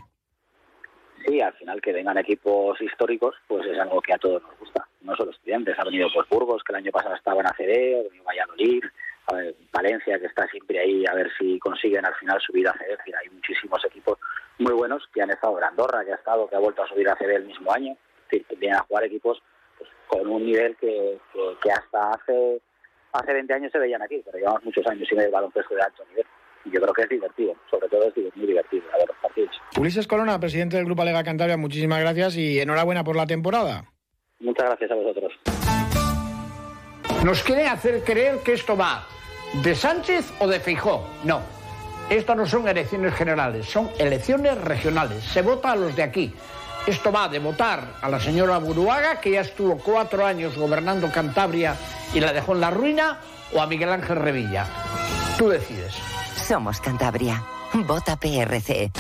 Sí, 1.26 1.42
al 1.42 1.54
final 1.54 1.82
que 1.82 1.94
vengan 1.94 2.18
equipos 2.18 2.82
históricos, 2.82 3.36
pues 3.48 3.66
es 3.68 3.78
algo 3.78 4.02
que 4.02 4.14
a 4.14 4.18
todos 4.18 4.42
nos 4.42 4.58
gusta. 4.58 4.88
No 5.02 5.16
solo 5.16 5.32
estudiantes, 5.32 5.78
ha 5.78 5.84
venido 5.84 6.08
pues 6.14 6.28
Burgos, 6.30 6.64
que 6.64 6.72
el 6.72 6.78
año 6.78 6.92
pasado 6.92 7.16
estaba 7.16 7.42
en 7.42 7.48
ACB, 7.48 8.00
ha 8.00 8.04
venido 8.04 8.24
Valladolid, 8.24 8.84
a 9.28 9.34
Valencia, 9.72 10.20
que 10.20 10.26
está 10.26 10.48
siempre 10.48 10.80
ahí 10.80 11.04
a 11.06 11.14
ver 11.14 11.30
si 11.38 11.60
consiguen 11.60 12.06
al 12.06 12.16
final 12.16 12.40
subir 12.42 12.68
a 12.68 12.72
ACB. 12.72 13.14
Hay 13.22 13.30
muchísimos 13.32 13.84
equipos 13.86 14.18
muy 14.60 14.74
buenos 14.74 15.04
que 15.14 15.22
han 15.22 15.32
estado 15.32 15.58
en 15.58 15.64
Andorra, 15.64 16.06
que 16.06 16.12
ha 16.12 16.16
estado, 16.16 16.48
que 16.48 16.56
ha 16.56 16.60
vuelto 16.60 16.84
a 16.84 16.88
subir 16.88 17.10
a 17.10 17.14
ACB 17.14 17.30
el 17.30 17.46
mismo 17.46 17.72
año. 17.72 17.94
Es 17.94 18.32
decir, 18.32 18.46
que 18.46 18.56
vienen 18.56 18.80
a 18.80 18.84
jugar 18.84 19.06
equipos 19.06 19.42
pues, 19.78 19.90
con 20.08 20.28
un 20.28 20.46
nivel 20.46 20.76
que, 20.76 21.20
que, 21.34 21.58
que 21.62 21.72
hasta 21.72 22.12
hace 22.12 22.62
hace 23.14 23.34
20 23.34 23.54
años 23.54 23.72
se 23.72 23.80
veían 23.80 24.02
aquí, 24.02 24.22
pero 24.26 24.38
llevamos 24.38 24.64
muchos 24.64 24.86
años 24.88 25.08
sin 25.08 25.20
el 25.20 25.32
baloncesto 25.32 25.76
de 25.76 25.82
alto 25.82 26.04
nivel. 26.10 26.26
Y 26.66 26.72
yo 26.72 26.82
creo 26.82 26.94
que 26.94 27.02
es 27.04 27.10
divertido, 27.10 27.56
sobre 27.70 27.88
todo 27.88 28.04
es 28.08 28.36
muy 28.36 28.48
divertido 28.48 28.84
a 28.94 28.98
ver 28.98 29.08
los 29.08 29.18
partidos. 29.18 29.56
Ulises 29.78 30.08
Corona, 30.08 30.40
presidente 30.40 30.76
del 30.78 30.86
Grupo 30.86 31.02
Alega 31.02 31.24
Cantabria, 31.24 31.58
muchísimas 31.58 32.02
gracias 32.02 32.36
y 32.36 32.60
enhorabuena 32.60 33.04
por 33.04 33.16
la 33.16 33.26
temporada. 33.26 33.86
Muchas 34.40 34.66
gracias 34.66 34.92
a 34.92 34.96
vosotros. 34.96 35.34
Nos 37.24 37.44
quieren 37.44 37.68
hacer 37.68 38.04
creer 38.04 38.40
que 38.44 38.54
esto 38.54 38.78
va 38.78 39.08
de 39.64 39.74
Sánchez 39.76 40.34
o 40.40 40.48
de 40.48 40.60
Feijó. 40.60 41.06
No, 41.24 41.42
esto 42.10 42.36
no 42.36 42.46
son 42.48 42.68
elecciones 42.68 43.14
generales, 43.14 43.68
son 43.68 43.90
elecciones 43.98 44.58
regionales. 44.58 45.24
Se 45.24 45.42
vota 45.42 45.72
a 45.72 45.76
los 45.76 45.96
de 45.96 46.04
aquí. 46.04 46.34
Esto 46.88 47.12
va 47.12 47.30
de 47.30 47.40
votar 47.40 47.96
a 48.02 48.10
la 48.10 48.20
señora 48.20 48.58
Buruaga, 48.58 49.20
que 49.20 49.32
ya 49.32 49.42
estuvo 49.42 49.78
cuatro 49.78 50.26
años 50.26 50.58
gobernando 50.58 51.12
Cantabria 51.12 51.76
y 52.14 52.20
la 52.20 52.34
dejó 52.34 52.54
en 52.54 52.62
la 52.62 52.72
ruina, 52.72 53.20
o 53.54 53.62
a 53.62 53.68
Miguel 53.68 53.90
Ángel 53.90 54.16
Revilla. 54.16 54.66
Tú 55.38 55.50
decides. 55.50 55.94
Somos 56.48 56.82
Cantabria. 56.82 57.44
Vota 57.74 58.16
PRC. 58.16 58.92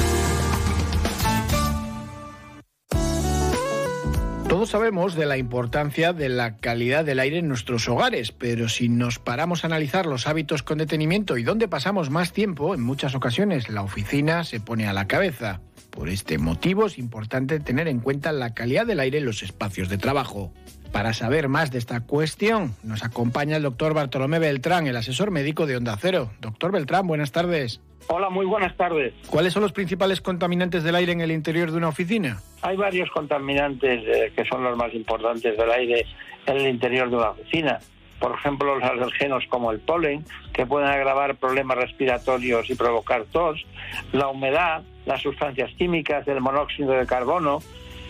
Todos 4.59 4.71
sabemos 4.71 5.15
de 5.15 5.25
la 5.25 5.37
importancia 5.37 6.11
de 6.11 6.27
la 6.27 6.57
calidad 6.57 7.05
del 7.05 7.19
aire 7.19 7.37
en 7.37 7.47
nuestros 7.47 7.87
hogares, 7.87 8.33
pero 8.33 8.67
si 8.67 8.89
nos 8.89 9.17
paramos 9.17 9.63
a 9.63 9.67
analizar 9.67 10.05
los 10.05 10.27
hábitos 10.27 10.63
con 10.63 10.79
detenimiento 10.79 11.37
y 11.37 11.43
dónde 11.43 11.69
pasamos 11.69 12.09
más 12.09 12.33
tiempo, 12.33 12.75
en 12.75 12.81
muchas 12.81 13.15
ocasiones 13.15 13.69
la 13.69 13.83
oficina 13.83 14.43
se 14.43 14.59
pone 14.59 14.85
a 14.85 14.91
la 14.91 15.07
cabeza. 15.07 15.61
Por 15.91 16.09
este 16.09 16.37
motivo 16.39 16.87
es 16.87 16.97
importante 16.97 17.61
tener 17.61 17.87
en 17.87 18.01
cuenta 18.01 18.33
la 18.33 18.53
calidad 18.53 18.85
del 18.85 18.99
aire 18.99 19.19
en 19.19 19.25
los 19.25 19.43
espacios 19.43 19.87
de 19.87 19.97
trabajo. 19.97 20.51
Para 20.91 21.13
saber 21.13 21.47
más 21.47 21.71
de 21.71 21.77
esta 21.77 22.01
cuestión, 22.01 22.75
nos 22.83 23.05
acompaña 23.05 23.55
el 23.55 23.63
doctor 23.63 23.93
Bartolomé 23.93 24.39
Beltrán, 24.39 24.87
el 24.87 24.97
asesor 24.97 25.31
médico 25.31 25.67
de 25.67 25.77
Onda 25.77 25.95
Cero. 25.97 26.33
Doctor 26.41 26.73
Beltrán, 26.73 27.07
buenas 27.07 27.31
tardes. 27.31 27.79
Hola, 28.07 28.29
muy 28.29 28.45
buenas 28.45 28.75
tardes. 28.75 29.13
¿Cuáles 29.29 29.53
son 29.53 29.63
los 29.63 29.71
principales 29.71 30.21
contaminantes 30.21 30.83
del 30.83 30.95
aire 30.95 31.11
en 31.11 31.21
el 31.21 31.31
interior 31.31 31.71
de 31.71 31.77
una 31.77 31.89
oficina? 31.89 32.39
Hay 32.61 32.75
varios 32.75 33.09
contaminantes 33.11 34.03
eh, 34.05 34.31
que 34.35 34.45
son 34.45 34.63
los 34.63 34.75
más 34.77 34.93
importantes 34.93 35.57
del 35.57 35.71
aire 35.71 36.05
en 36.45 36.57
el 36.57 36.67
interior 36.67 37.09
de 37.09 37.15
una 37.15 37.29
oficina. 37.31 37.79
Por 38.19 38.33
ejemplo, 38.33 38.75
los 38.75 38.83
alergenos 38.83 39.45
como 39.49 39.71
el 39.71 39.79
polen, 39.79 40.25
que 40.53 40.65
pueden 40.65 40.89
agravar 40.89 41.35
problemas 41.35 41.77
respiratorios 41.77 42.69
y 42.69 42.75
provocar 42.75 43.25
tos, 43.31 43.65
la 44.11 44.27
humedad, 44.27 44.81
las 45.05 45.21
sustancias 45.21 45.71
químicas, 45.77 46.27
el 46.27 46.41
monóxido 46.41 46.91
de 46.91 47.05
carbono 47.05 47.59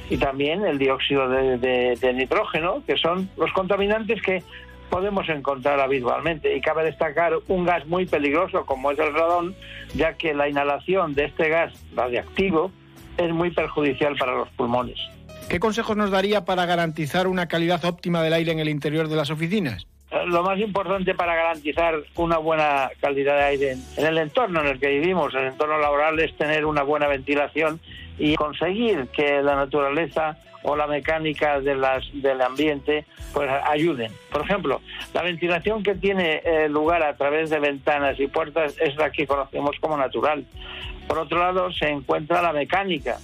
y 0.10 0.17
también 0.17 0.65
el 0.65 0.80
dióxido 0.80 1.30
de, 1.30 1.60
de, 1.60 1.95
de 1.95 2.13
nitrógeno, 2.13 2.84
que 2.88 2.97
son 2.97 3.30
los 3.38 3.52
contaminantes 3.54 4.19
que 4.23 4.43
podemos 4.89 5.28
encontrar 5.30 5.80
habitualmente. 5.80 6.56
Y 6.56 6.62
cabe 6.62 6.84
destacar 6.84 7.34
un 7.47 7.65
gas 7.65 7.86
muy 7.86 8.06
peligroso 8.06 8.65
como 8.65 8.91
es 8.91 8.99
el 8.99 9.13
radón, 9.13 9.56
ya 9.93 10.13
que 10.13 10.34
la 10.34 10.49
inhalación 10.49 11.13
de 11.13 11.25
este 11.25 11.49
gas 11.49 11.73
radiactivo 11.95 12.71
es 13.17 13.32
muy 13.32 13.52
perjudicial 13.52 14.15
para 14.17 14.34
los 14.36 14.49
pulmones. 14.49 14.99
¿Qué 15.49 15.60
consejos 15.60 15.97
nos 15.97 16.12
daría 16.12 16.45
para 16.45 16.65
garantizar 16.65 17.28
una 17.28 17.47
calidad 17.47 17.84
óptima 17.84 18.21
del 18.21 18.34
aire 18.34 18.52
en 18.52 18.60
el 18.60 18.69
interior 18.69 19.08
de 19.08 19.15
las 19.15 19.32
oficinas? 19.32 19.88
Lo 20.28 20.43
más 20.43 20.60
importante 20.60 21.13
para 21.13 21.36
garantizar 21.36 21.95
una 22.15 22.38
buena 22.38 22.89
calidad 22.99 23.36
de 23.36 23.43
aire 23.43 23.78
en 23.97 24.06
el 24.06 24.17
entorno 24.17 24.62
en 24.62 24.67
el 24.67 24.80
que 24.80 24.89
vivimos, 24.89 25.34
el 25.36 25.45
entorno 25.45 25.78
laboral, 25.80 26.19
es 26.19 26.36
tener 26.36 26.65
una 26.65 26.82
buena 26.82 27.08
ventilación 27.08 27.80
y 28.17 28.36
conseguir 28.36 29.08
que 29.08 29.41
la 29.41 29.56
naturaleza 29.56 30.38
o 30.63 30.75
la 30.75 30.87
mecánica 30.87 31.59
de 31.59 31.75
las, 31.75 32.03
del 32.13 32.41
ambiente 32.41 33.05
pues 33.33 33.49
ayuden. 33.65 34.11
Por 34.31 34.41
ejemplo, 34.41 34.81
la 35.13 35.23
ventilación 35.23 35.83
que 35.83 35.95
tiene 35.95 36.41
eh, 36.43 36.69
lugar 36.69 37.03
a 37.03 37.15
través 37.15 37.49
de 37.49 37.59
ventanas 37.59 38.19
y 38.19 38.27
puertas 38.27 38.75
es 38.79 38.95
la 38.95 39.11
que 39.11 39.27
conocemos 39.27 39.75
como 39.79 39.97
natural. 39.97 40.45
Por 41.07 41.17
otro 41.19 41.39
lado, 41.39 41.71
se 41.71 41.89
encuentra 41.89 42.41
la 42.41 42.53
mecánica, 42.53 43.17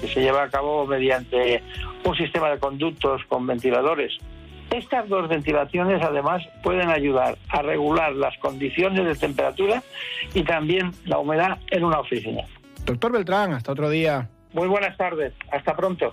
que 0.00 0.08
se 0.08 0.20
lleva 0.20 0.44
a 0.44 0.48
cabo 0.48 0.86
mediante 0.86 1.62
un 2.04 2.16
sistema 2.16 2.50
de 2.50 2.58
conductos 2.58 3.22
con 3.28 3.46
ventiladores. 3.46 4.12
Estas 4.70 5.06
dos 5.08 5.28
ventilaciones 5.28 6.02
además 6.02 6.42
pueden 6.62 6.88
ayudar 6.88 7.36
a 7.48 7.60
regular 7.60 8.12
las 8.12 8.36
condiciones 8.38 9.04
de 9.04 9.14
temperatura 9.14 9.82
y 10.32 10.44
también 10.44 10.92
la 11.04 11.18
humedad 11.18 11.58
en 11.70 11.84
una 11.84 12.00
oficina. 12.00 12.42
Doctor 12.86 13.12
Beltrán, 13.12 13.52
hasta 13.52 13.72
otro 13.72 13.90
día. 13.90 14.28
Muy 14.54 14.68
buenas 14.68 14.96
tardes, 14.96 15.34
hasta 15.50 15.76
pronto. 15.76 16.12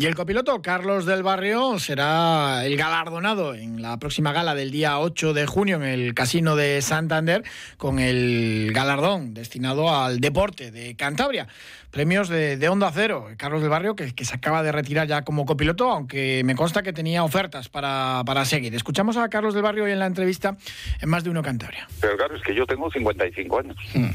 Y 0.00 0.06
el 0.06 0.14
copiloto 0.14 0.62
Carlos 0.62 1.06
del 1.06 1.24
Barrio 1.24 1.76
será 1.80 2.64
el 2.64 2.76
galardonado 2.76 3.56
en 3.56 3.82
la 3.82 3.96
próxima 3.98 4.32
gala 4.32 4.54
del 4.54 4.70
día 4.70 5.00
8 5.00 5.34
de 5.34 5.44
junio 5.44 5.74
en 5.74 5.82
el 5.82 6.14
Casino 6.14 6.54
de 6.54 6.80
Santander 6.82 7.42
con 7.78 7.98
el 7.98 8.70
galardón 8.72 9.34
destinado 9.34 9.92
al 9.92 10.20
deporte 10.20 10.70
de 10.70 10.94
Cantabria. 10.94 11.48
Premios 11.90 12.28
de, 12.28 12.56
de 12.56 12.68
Onda 12.68 12.92
Cero. 12.94 13.26
Carlos 13.36 13.60
del 13.60 13.70
Barrio, 13.70 13.96
que, 13.96 14.14
que, 14.14 14.24
se 14.24 14.36
acaba 14.36 14.62
de 14.62 14.70
retirar 14.70 15.08
ya 15.08 15.22
como 15.22 15.44
copiloto, 15.44 15.90
aunque 15.90 16.42
me 16.44 16.54
consta 16.54 16.84
que 16.84 16.92
tenía 16.92 17.24
ofertas 17.24 17.68
para, 17.68 18.22
para 18.24 18.44
seguir. 18.44 18.72
Escuchamos 18.76 19.16
a 19.16 19.28
Carlos 19.28 19.52
del 19.52 19.64
Barrio 19.64 19.82
hoy 19.82 19.90
en 19.90 19.98
la 19.98 20.06
entrevista 20.06 20.56
en 21.00 21.08
Más 21.08 21.24
de 21.24 21.30
Uno 21.30 21.42
Cantabria. 21.42 21.88
Pero 22.00 22.16
claro, 22.16 22.36
es 22.36 22.42
que 22.42 22.54
yo 22.54 22.66
tengo 22.66 22.88
55 22.88 23.58
años, 23.58 23.76
hmm. 23.94 24.10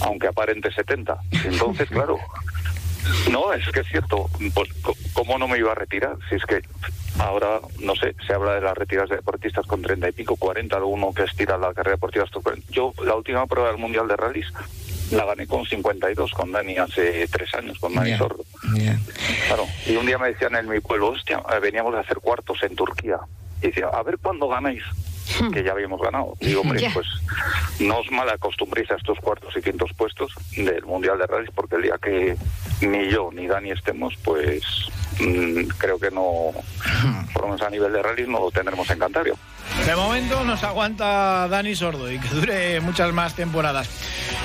aunque 0.00 0.26
aparente 0.26 0.72
70. 0.72 1.16
Entonces, 1.44 1.88
claro... 1.92 2.18
No, 3.30 3.52
es 3.52 3.66
que 3.68 3.80
es 3.80 3.88
cierto. 3.88 4.28
Pues, 4.54 4.68
¿cómo 5.12 5.38
no 5.38 5.48
me 5.48 5.58
iba 5.58 5.72
a 5.72 5.74
retirar? 5.74 6.16
Si 6.28 6.36
es 6.36 6.44
que 6.44 6.62
ahora, 7.18 7.60
no 7.80 7.94
sé, 7.96 8.14
se 8.26 8.32
habla 8.32 8.54
de 8.54 8.60
las 8.60 8.76
retiras 8.76 9.08
de 9.08 9.16
deportistas 9.16 9.66
con 9.66 9.82
30 9.82 10.08
y 10.08 10.12
pico, 10.12 10.36
40, 10.36 10.82
uno 10.84 11.12
que 11.12 11.24
estira 11.24 11.58
la 11.58 11.72
carrera 11.72 11.96
deportiva. 11.96 12.24
Yo, 12.70 12.92
la 13.04 13.14
última 13.14 13.46
prueba 13.46 13.70
del 13.70 13.78
Mundial 13.78 14.08
de 14.08 14.16
Rallys 14.16 14.52
la 15.10 15.24
gané 15.24 15.46
con 15.46 15.64
52 15.64 16.32
con 16.32 16.50
Dani 16.50 16.76
hace 16.78 17.28
tres 17.28 17.54
años, 17.54 17.78
con 17.78 17.94
Dani 17.94 18.10
yeah. 18.10 18.18
Sordo. 18.18 18.44
Yeah. 18.74 18.98
Claro, 19.46 19.66
y 19.86 19.96
un 19.96 20.06
día 20.06 20.18
me 20.18 20.28
decían 20.28 20.56
en 20.56 20.68
mi 20.68 20.80
pueblo, 20.80 21.08
hostia, 21.08 21.40
veníamos 21.60 21.94
a 21.94 22.00
hacer 22.00 22.18
cuartos 22.18 22.62
en 22.62 22.74
Turquía. 22.74 23.18
Y 23.62 23.68
decía, 23.68 23.88
a 23.88 24.02
ver 24.02 24.18
cuándo 24.18 24.48
ganáis 24.48 24.82
que 25.52 25.62
ya 25.62 25.72
habíamos 25.72 26.00
ganado. 26.00 26.34
Digo, 26.40 26.60
hombre, 26.62 26.78
yeah. 26.80 26.92
pues 26.92 27.06
no 27.80 27.98
os 27.98 28.10
mal 28.10 28.28
acostumbréis 28.28 28.90
a 28.90 28.96
estos 28.96 29.18
cuartos 29.18 29.56
y 29.56 29.62
quintos 29.62 29.92
puestos 29.94 30.32
del 30.56 30.84
Mundial 30.84 31.18
de 31.18 31.26
Rallys, 31.26 31.50
porque 31.54 31.76
el 31.76 31.82
día 31.82 31.98
que 32.02 32.36
ni 32.80 33.08
yo 33.08 33.30
ni 33.32 33.46
Dani 33.46 33.70
estemos, 33.70 34.14
pues 34.22 34.62
mmm, 35.20 35.66
creo 35.78 35.98
que 35.98 36.10
no, 36.10 36.52
por 37.32 37.42
lo 37.42 37.48
menos 37.48 37.62
a 37.62 37.70
nivel 37.70 37.92
de 37.92 38.02
rallys, 38.02 38.28
no 38.28 38.40
lo 38.40 38.50
tendremos 38.50 38.88
en 38.90 38.98
Cantabria. 38.98 39.34
De 39.86 39.96
momento 39.96 40.44
nos 40.44 40.62
aguanta 40.64 41.46
Dani 41.48 41.74
Sordo 41.74 42.10
y 42.10 42.18
que 42.18 42.28
dure 42.28 42.80
muchas 42.80 43.12
más 43.12 43.34
temporadas. 43.34 43.88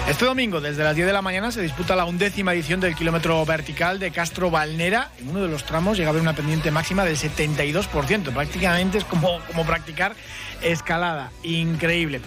Este 0.08 0.26
domingo, 0.26 0.60
desde 0.60 0.84
las 0.84 0.96
10 0.96 1.08
de 1.08 1.14
la 1.14 1.22
mañana, 1.22 1.52
se 1.52 1.62
disputa 1.62 1.96
la 1.96 2.06
undécima 2.06 2.54
edición 2.54 2.80
del 2.80 2.96
kilómetro 2.96 3.46
vertical 3.46 4.00
de 4.00 4.12
Castro 4.12 4.50
Valnera. 4.50 5.12
En 5.20 5.30
uno 5.30 5.42
de 5.42 5.48
los 5.48 5.64
tramos 5.64 5.98
llega 5.98 6.10
a 6.10 6.12
haber 6.12 6.22
una 6.22 6.34
pendiente 6.34 6.72
máxima 6.72 7.06
del 7.06 7.16
72%. 7.16 8.34
Prácticamente 8.34 8.98
es 8.98 9.06
como, 9.06 9.40
como 9.48 9.66
practicar 9.66 10.16
escalada. 10.62 11.32
Increíble. 11.44 12.22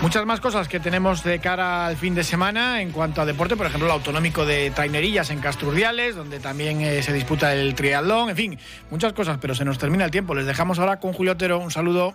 Muchas 0.00 0.24
más 0.26 0.40
cosas 0.40 0.68
que 0.68 0.80
tenemos 0.80 1.22
de 1.22 1.38
cara 1.38 1.86
al 1.86 1.96
fin 1.96 2.14
de 2.14 2.24
semana 2.24 2.80
en 2.80 2.92
cuanto 2.92 3.20
a 3.20 3.26
deporte. 3.26 3.56
Por 3.56 3.66
ejemplo, 3.66 3.86
el 3.86 3.92
autonómico 3.92 4.46
de 4.46 4.70
Trainerillas 4.70 5.30
en 5.30 5.40
Casturdiales, 5.40 6.16
donde 6.16 6.40
también 6.40 6.80
eh, 6.80 7.02
se 7.02 7.12
disputa 7.12 7.52
el 7.52 7.74
triatlón. 7.74 8.30
En 8.30 8.36
fin, 8.36 8.58
muchas 8.90 9.12
cosas, 9.12 9.38
pero 9.40 9.54
se 9.54 9.64
nos 9.64 9.78
termina 9.78 10.04
el 10.04 10.10
tiempo. 10.10 10.34
Les 10.34 10.46
dejamos 10.46 10.78
ahora 10.78 10.98
con 10.98 11.12
Julio 11.12 11.32
Otero. 11.32 11.58
Un 11.58 11.70
saludo. 11.70 12.14